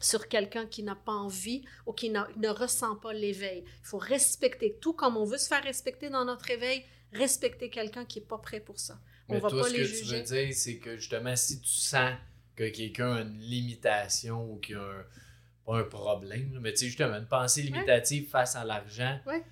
[0.00, 3.62] sur quelqu'un qui n'a pas envie ou qui ne ressent pas l'éveil.
[3.82, 8.06] Il faut respecter, tout comme on veut se faire respecter dans notre éveil, respecter quelqu'un
[8.06, 8.98] qui n'est pas prêt pour ça.
[9.28, 11.60] On Mais va toi, pas ce les que tu veux dire, c'est que justement, si
[11.60, 12.12] tu sens
[12.56, 15.04] que quelqu'un a une limitation ou qu'il y a un,
[15.66, 19.42] pas un problème, mais tu sais, justement, une pensée limitative face à l'argent, Ouais.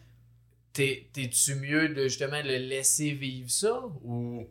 [0.73, 4.47] t'es- t'es-tu mieux de justement le laisser vivre ça ou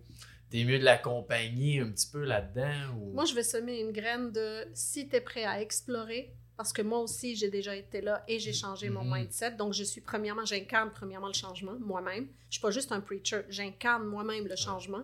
[0.52, 2.96] t'es mieux de l'accompagner un petit peu là-dedans?
[3.00, 3.14] Ou...
[3.14, 6.82] Moi, je vais semer une graine de si tu es prêt à explorer, parce que
[6.82, 9.14] moi aussi, j'ai déjà été là et j'ai changé mon Mhm.
[9.16, 9.52] mindset.
[9.52, 12.28] Donc, je suis premièrement, j'incarne premièrement le changement moi-même.
[12.50, 15.04] Je suis pas juste un preacher, j'incarne moi-même le changement.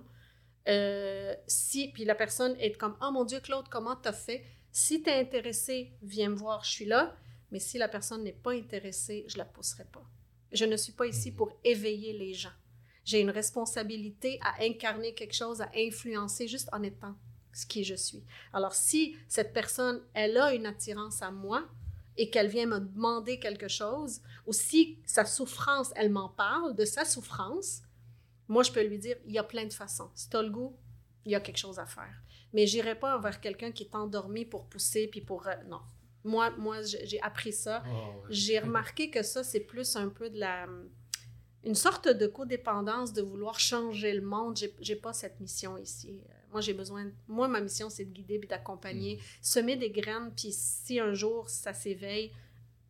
[0.67, 4.43] Euh, si, puis la personne est comme, oh mon Dieu, Claude, comment t'as fait?
[4.71, 7.15] Si tu es intéressé, viens me voir, je suis là.
[7.51, 10.03] Mais si la personne n'est pas intéressée, je la pousserai pas.
[10.53, 11.35] Je ne suis pas ici Mhm.
[11.37, 12.51] pour éveiller les gens.
[13.03, 17.15] J'ai une responsabilité à incarner quelque chose, à influencer juste en étant
[17.53, 18.23] ce qui je suis.
[18.53, 21.67] Alors, si cette personne, elle a une attirance à moi
[22.17, 26.85] et qu'elle vient me demander quelque chose, ou si sa souffrance, elle m'en parle de
[26.85, 27.81] sa souffrance,
[28.47, 30.09] moi, je peux lui dire, il y a plein de façons.
[30.13, 30.75] Si tu as le goût,
[31.25, 32.13] il y a quelque chose à faire.
[32.53, 35.47] Mais j'irai pas vers quelqu'un qui est endormi pour pousser, puis pour...
[35.47, 35.79] euh, non.
[36.23, 37.81] Moi, moi j'ai appris ça.
[37.87, 38.21] Oh, ouais.
[38.29, 40.67] J'ai remarqué que ça, c'est plus un peu de la...
[41.63, 44.57] Une sorte de codépendance de vouloir changer le monde.
[44.57, 46.19] J'ai- J'ai pas cette mission ici.
[46.51, 47.09] Moi, j'ai besoin...
[47.27, 51.49] Moi, ma mission, c'est de guider puis d'accompagner, semer des graines, puis si un jour,
[51.49, 52.31] ça s'éveille,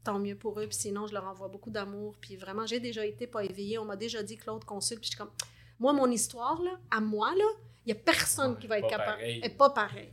[0.04, 0.68] tant mieux pour eux.
[0.68, 2.16] Puis sinon, je leur envoie beaucoup d'amour.
[2.20, 3.78] Puis vraiment, j'ai déjà été pas éveillée.
[3.78, 5.02] On m'a déjà dit, Claude, consulte.
[5.02, 5.32] Puis je suis comme...
[5.80, 7.46] Moi, mon histoire, là, à moi, là,
[7.86, 9.18] il y a personne qui va être capable...
[9.18, 9.42] pareil.
[9.44, 10.10] Est pas pareil.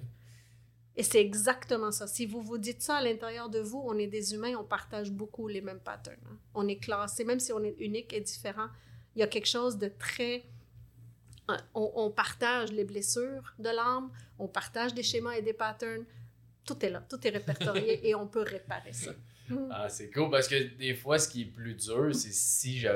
[0.97, 2.07] Et c'est exactement ça.
[2.07, 5.13] Si vous vous dites ça à l'intérieur de vous, on est des humains, on partage
[5.13, 6.19] beaucoup les mêmes patterns.
[6.27, 6.39] hein.
[6.55, 8.67] On est classé, même si on est unique et différent,
[9.15, 10.45] il y a quelque chose de très...
[11.75, 16.05] On, on partage les blessures de l'âme, on partage des schémas et des patterns.
[16.65, 19.13] Tout est là, tout est répertorié et on peut réparer ça.
[19.71, 22.89] Ah, c'est cool parce que des fois, ce qui est plus dur, c'est si je.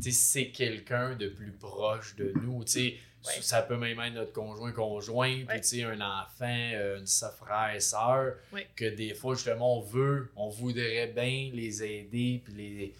[0.00, 2.94] C'est quelqu'un de plus proche de nous, tu sais,
[3.24, 3.40] Ouais.
[3.40, 5.84] ça peut même être notre conjoint, conjoint, Ouais.
[5.84, 8.66] un enfant, euh, une sa- frère, sœur, Ouais.
[8.74, 12.94] que des fois, justement, on veut, on voudrait bien les aider, puis les,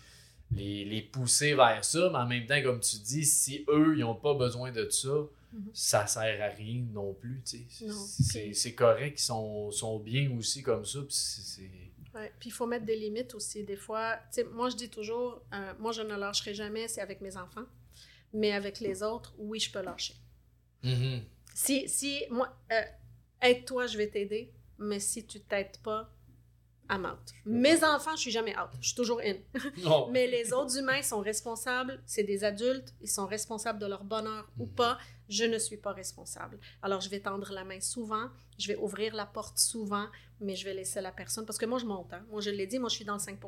[0.54, 4.00] les, les pousser vers ça, mais en même temps, comme tu dis, si eux, ils
[4.00, 5.10] n'ont pas besoin de ça,
[5.54, 5.70] Mhm.
[5.74, 7.84] ça sert à rien non plus, tu sais.
[7.84, 8.52] Non.
[8.54, 11.00] C'est correct, ils sont, sont bien aussi comme ça,
[12.38, 13.62] puis il faut mettre des limites aussi.
[13.64, 14.18] Des fois,
[14.52, 17.64] moi je dis toujours, euh, moi je ne lâcherai jamais, c'est avec mes enfants.
[18.34, 20.14] Mais avec les autres, oui, je peux lâcher.
[20.82, 21.20] Mhm.
[21.54, 22.80] Si, si moi, euh,
[23.42, 24.50] aide-toi, je vais t'aider.
[24.78, 26.10] Mais si tu t'aides pas,
[26.90, 27.32] I'm out.
[27.46, 28.68] Mes enfants, je suis jamais out.
[28.80, 29.34] Je suis toujours in.
[29.78, 30.08] Non.
[30.10, 32.00] Mais les autres humains sont responsables.
[32.06, 32.92] C'est des adultes.
[33.00, 34.98] Ils sont responsables de leur bonheur ou pas.
[35.28, 36.58] Je ne suis pas responsable.
[36.82, 38.28] Alors, je vais tendre la main souvent.
[38.58, 40.06] Je vais ouvrir la porte souvent.
[40.40, 41.46] Mais je vais laisser la personne.
[41.46, 42.12] Parce que moi, je monte.
[42.12, 42.24] hein.
[42.30, 43.38] Moi, je l'ai dit, moi, je suis dans le 5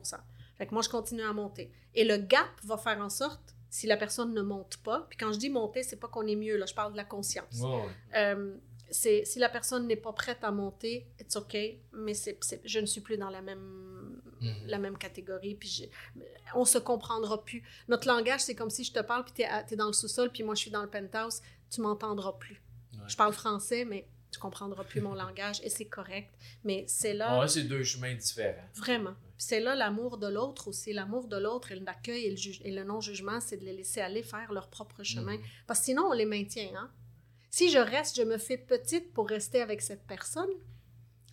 [0.56, 1.70] Fait que moi, je continue à monter.
[1.94, 5.32] Et le gap va faire en sorte, si la personne ne monte pas, puis quand
[5.32, 6.56] je dis monter, c'est pas qu'on est mieux.
[6.56, 7.60] Là, je parle de la conscience.
[8.14, 8.54] Euh,
[8.90, 11.56] si la personne n'est pas prête à monter, it's OK,
[11.92, 12.12] mais
[12.64, 14.66] je ne suis plus dans la même, Mhm.
[14.66, 16.20] la même catégorie, puis je-
[16.54, 17.62] on se comprendra plus.
[17.88, 20.42] Notre langage, c'est comme si je te parle, puis tu es, dans le sous-sol, puis
[20.42, 22.62] moi je suis dans le penthouse, tu m'entendras plus.
[22.94, 23.00] Ouais.
[23.08, 26.30] Je parle français, mais tu comprendras plus mon langage, et c'est correct.
[26.64, 28.64] Mais c'est là, Ouais, c'est deux chemins différents.
[28.74, 29.14] vraiment.
[29.38, 30.92] C'est là l'amour de l'autre aussi.
[30.92, 34.00] L'amour de l'autre et l'accueil et le, juge- et le non-jugement, c'est de les laisser
[34.00, 35.36] aller faire leur propre chemin.
[35.36, 35.42] Mhm.
[35.66, 36.70] Parce que sinon, on les maintient.
[36.76, 36.90] Hein?
[37.56, 40.50] Si je reste, je me fais petite pour rester avec cette personne,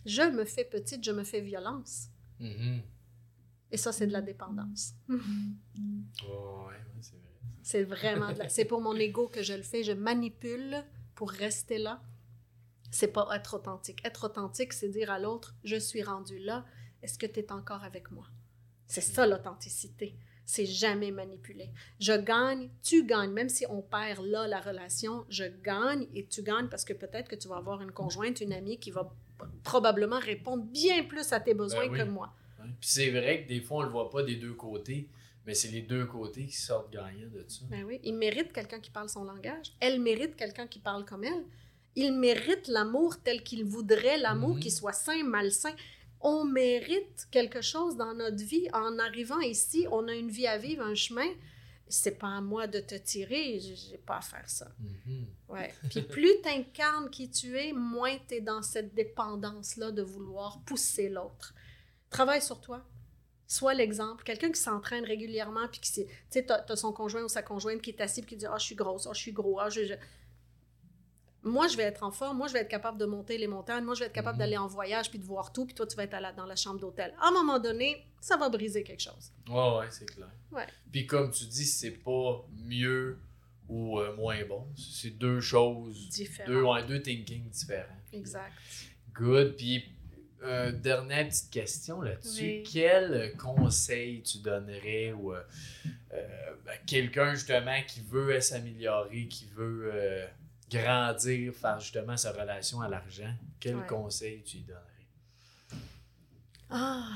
[0.06, 2.10] je me fais petite, je me fais violence.
[2.38, 2.80] Mhm.
[3.72, 4.94] Et ça, c'est de la dépendance.
[5.08, 7.32] Ouais, ouais, c'est vrai.
[7.64, 8.48] C'est vraiment de la...
[8.48, 9.82] C'est pour mon ego que je le fais.
[9.82, 10.84] Je manipule
[11.16, 12.00] pour rester là.
[12.92, 14.00] C'est pas être authentique.
[14.06, 16.64] Être authentique, c'est dire à l'autre, je suis rendu là.
[17.02, 18.28] Est-ce que tu es encore avec moi?
[18.86, 20.16] C'est ça l'authenticité.
[20.44, 21.70] C'est jamais manipuler.
[22.00, 23.30] Je gagne, tu gagnes.
[23.32, 27.28] Même si on perd là la relation, je gagne et tu gagnes parce que peut-être
[27.28, 29.12] que tu vas avoir une conjointe, une amie qui va
[29.64, 31.98] probablement répondre bien plus à tes besoins Ben oui.
[31.98, 32.32] que moi.
[32.80, 35.08] Puis c'est vrai que des fois, on le voit pas des deux côtés,
[35.46, 37.64] mais c'est les deux côtés qui sortent gagnants de ça.
[37.70, 39.72] Ben oui, il mérite quelqu'un qui parle son langage.
[39.80, 41.44] Elle mérite quelqu'un qui parle comme elle.
[41.94, 44.60] Il mérite l'amour tel qu'il voudrait, l'amour Mhm.
[44.60, 45.74] qui soit sain, malsain.
[46.22, 48.68] On mérite quelque chose dans notre vie.
[48.72, 51.28] En arrivant ici, on a une vie à vivre, un chemin.
[51.88, 54.72] C'est pas à moi de te tirer, j'ai pas à faire ça.
[54.78, 55.26] Mhm.
[55.50, 55.74] Ouais.
[55.90, 60.62] Puis plus tu incarnes qui tu es, moins tu es dans cette dépendance-là de vouloir
[60.64, 61.54] pousser l'autre.
[62.08, 62.82] Travaille sur toi.
[63.46, 64.24] Sois l'exemple.
[64.24, 67.82] Quelqu'un qui s'entraîne régulièrement, puis qui, tu sais, tu as, son conjoint ou sa conjointe
[67.82, 69.68] qui est assis, puis qui dit Ah, je suis grosse, ah, je suis gros, ah,
[69.68, 69.94] je, je-
[71.44, 73.84] Moi, je vais être en forme, moi, je vais être capable de monter les montagnes,
[73.84, 74.38] moi, je vais être capable Mhm.
[74.40, 76.46] d'aller en voyage, puis de voir tout, puis toi, tu vas être à la- dans
[76.46, 77.12] la chambre d'hôtel.
[77.20, 79.32] À un moment donné, ça va briser quelque chose.
[79.48, 80.30] Ouais, ouais, c'est clair.
[80.52, 80.66] Ouais.
[80.92, 83.18] Puis comme tu dis, c'est pas mieux
[83.68, 84.66] ou euh, moins bon.
[84.76, 86.48] C'est deux choses, Différent.
[86.48, 87.96] deux, ouais, deux thinking différents.
[88.12, 88.52] Exact.
[89.14, 89.56] Good.
[89.56, 89.84] Puis,
[90.44, 92.42] euh, dernière petite question là-dessus.
[92.42, 92.62] Oui.
[92.70, 95.40] Quel conseil tu donnerais ou euh,
[96.12, 99.90] euh, ben, quelqu'un justement qui veut s'améliorer, qui veut
[100.72, 103.34] grandir, faire justement sa relation à l'argent?
[103.60, 103.86] Quel Ouais.
[103.86, 104.82] conseil tu lui donnerais?
[106.70, 107.08] Ah,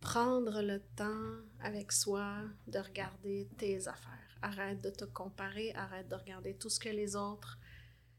[0.00, 4.38] prendre le temps avec soi de regarder tes affaires.
[4.42, 7.58] Arrête de te comparer, arrête de regarder tout ce que les autres.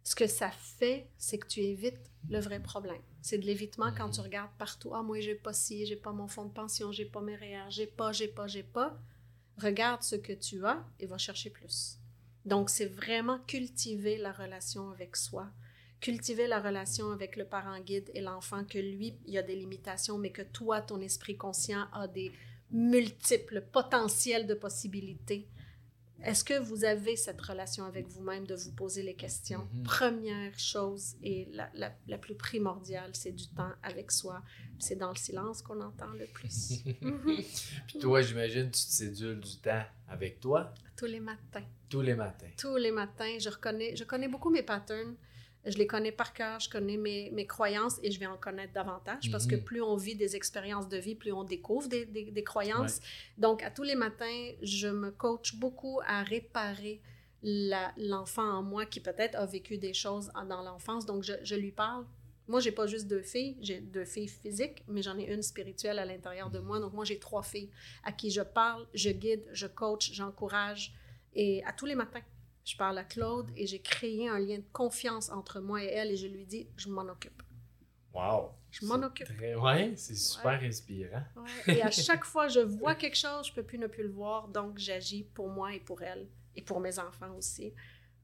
[0.03, 3.01] Ce que ça fait, c'est que tu évites le vrai problème.
[3.21, 4.11] C'est de l'évitement quand Mhm.
[4.11, 4.93] tu regardes partout.
[4.95, 7.71] Ah, moi, j'ai pas ci, j'ai pas mon fonds de pension, j'ai pas mes REER,
[7.71, 8.97] j'ai pas, j'ai pas, j'ai pas.
[9.57, 11.99] Regarde ce que tu as et va chercher plus.
[12.47, 15.47] Donc, c'est vraiment cultiver la relation avec soi,
[15.99, 19.57] cultiver la relation avec le parent guide et l'enfant, que lui, il y a des
[19.57, 22.31] limitations, mais que toi, ton esprit conscient a des
[22.71, 25.45] multiples potentiels de possibilités.
[26.23, 29.67] Est-ce que vous avez cette relation avec vous-même de vous poser les questions?
[29.73, 29.83] Mhm.
[29.83, 34.41] Première chose et la, la- la plus primordiale, c'est du temps avec soi.
[34.79, 36.83] C'est dans le silence qu'on entend le plus.
[37.01, 37.37] Mhm.
[37.87, 40.73] Puis toi, j'imagine, tu te sédules du temps avec toi?
[40.95, 41.63] Tous les matins.
[41.89, 42.49] tous les matins.
[42.57, 43.37] tous les matins.
[43.39, 45.15] Je reconnais, je connais beaucoup mes patterns.
[45.69, 48.73] Je les connais par cœur, je connais mes, mes croyances et je vais en connaître
[48.73, 49.63] davantage parce que Mhm.
[49.63, 52.99] plus on vit des expériences de vie, plus on découvre des, des- des croyances.
[53.37, 57.01] Donc, à tous les matins, je me coach beaucoup à réparer
[57.97, 61.05] l'enfant en moi qui peut-être a vécu des choses dans l'enfance.
[61.05, 62.05] Donc, je, je lui parle.
[62.47, 65.99] Moi, j'ai pas juste deux filles, j'ai deux filles physiques, mais j'en ai une spirituelle
[65.99, 66.79] à l'intérieur de moi.
[66.79, 67.69] Donc, moi, j'ai trois filles
[68.03, 70.93] à qui je parle, je guide, je coach, j'encourage.
[71.33, 72.21] Et à tous les matins,
[72.67, 76.11] je parle à Claude et j'ai créé un lien de confiance entre moi et elle
[76.11, 77.41] et je lui dis, je m'en occupe.
[78.13, 78.51] Wow!
[78.71, 79.25] Je m'en occupe.
[79.25, 79.55] Très...
[79.55, 81.23] Ouais, c'est super inspirant.
[81.37, 81.77] Ouais.
[81.77, 84.49] Et à chaque fois, je vois quelque chose, je peux plus ne plus le voir,
[84.49, 87.73] donc j'agis pour moi et pour elle et pour mes enfants aussi.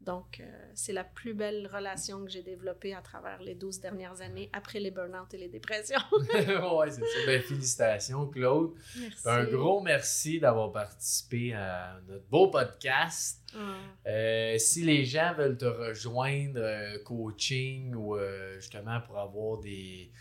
[0.06, 0.43] Donc, euh,
[0.74, 4.80] c'est la plus belle relation que j'ai développée à travers les 12 dernières années, après
[4.80, 5.99] les burn-out et les dépressions.
[6.22, 7.26] ouais, c'est ça.
[7.26, 8.74] Ben, félicitations, Claude.
[8.99, 9.22] Merci.
[9.26, 13.39] Un gros merci d'avoir participé à notre beau podcast.
[14.08, 18.18] Euh, si les gens veulent te rejoindre, euh, coaching ou
[18.56, 20.12] justement pour avoir des,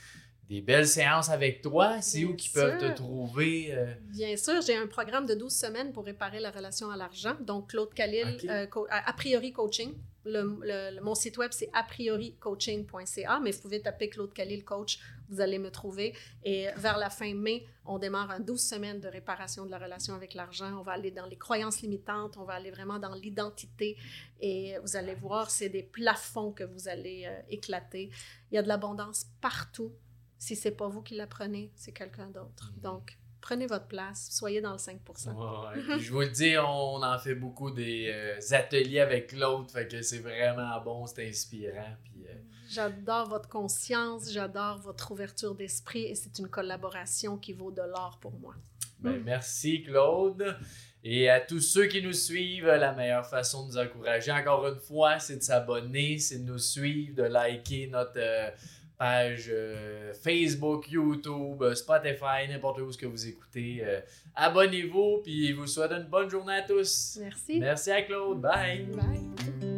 [0.53, 3.73] des belles séances avec toi, c'est où qu'ils peuvent te trouver?
[3.73, 3.87] euh?
[4.11, 7.35] Bien sûr, j'ai un programme de 12 semaines pour réparer la relation à l'argent.
[7.41, 8.45] Donc, Claude Khalil, Ok.
[8.51, 9.95] euh, a priori coaching.
[10.25, 14.33] Le, le- le- mon site web, c'est a priori coaching.ca, mais vous pouvez taper Claude
[14.33, 15.01] Khalil coach,
[15.31, 16.15] vous allez me trouver.
[16.45, 20.15] Et vers la fin mai, on démarre un 12 semaines de réparation de la relation
[20.15, 20.71] avec l'argent.
[20.79, 23.97] On va aller dans les croyances limitantes, on va aller vraiment dans l'identité.
[24.41, 28.11] Et vous allez voir, c'est des plafonds que vous allez euh, éclater.
[28.51, 29.91] Il y a de l'abondance partout.
[30.43, 32.73] Si c'est pas vous qui l'apprenez, c'est quelqu'un d'autre.
[32.75, 32.83] Mhm.
[32.83, 37.17] Donc, prenez votre place, soyez dans le 5 Ouais, je vous le dis, on en
[37.17, 41.95] fait beaucoup des euh, ateliers avec Claude, fait que c'est vraiment bon, c'est inspirant.
[42.03, 42.35] Puis, euh,
[42.69, 48.19] J'adore votre conscience, j'adore votre ouverture d'esprit et c'est une collaboration qui vaut de l'or
[48.21, 48.57] pour moi.
[48.99, 49.23] Ben, Mm.
[49.25, 50.57] Merci Claude.
[51.05, 54.81] Et à tous ceux qui nous suivent, la meilleure façon de nous encourager, encore une
[54.81, 58.51] fois, c'est de s'abonner, c'est de nous suivre, de liker notre euh,
[59.03, 63.83] page euh, Facebook, YouTube, euh, Spotify, n'importe où ce que vous écoutez.
[63.85, 64.01] Euh,
[64.37, 67.19] Abonnez-vous, puis je vous souhaite une bonne journée à tous.
[67.21, 67.59] Merci.
[67.59, 68.41] Merci à Claude.
[68.41, 68.87] Bye.
[68.95, 69.72] Bye.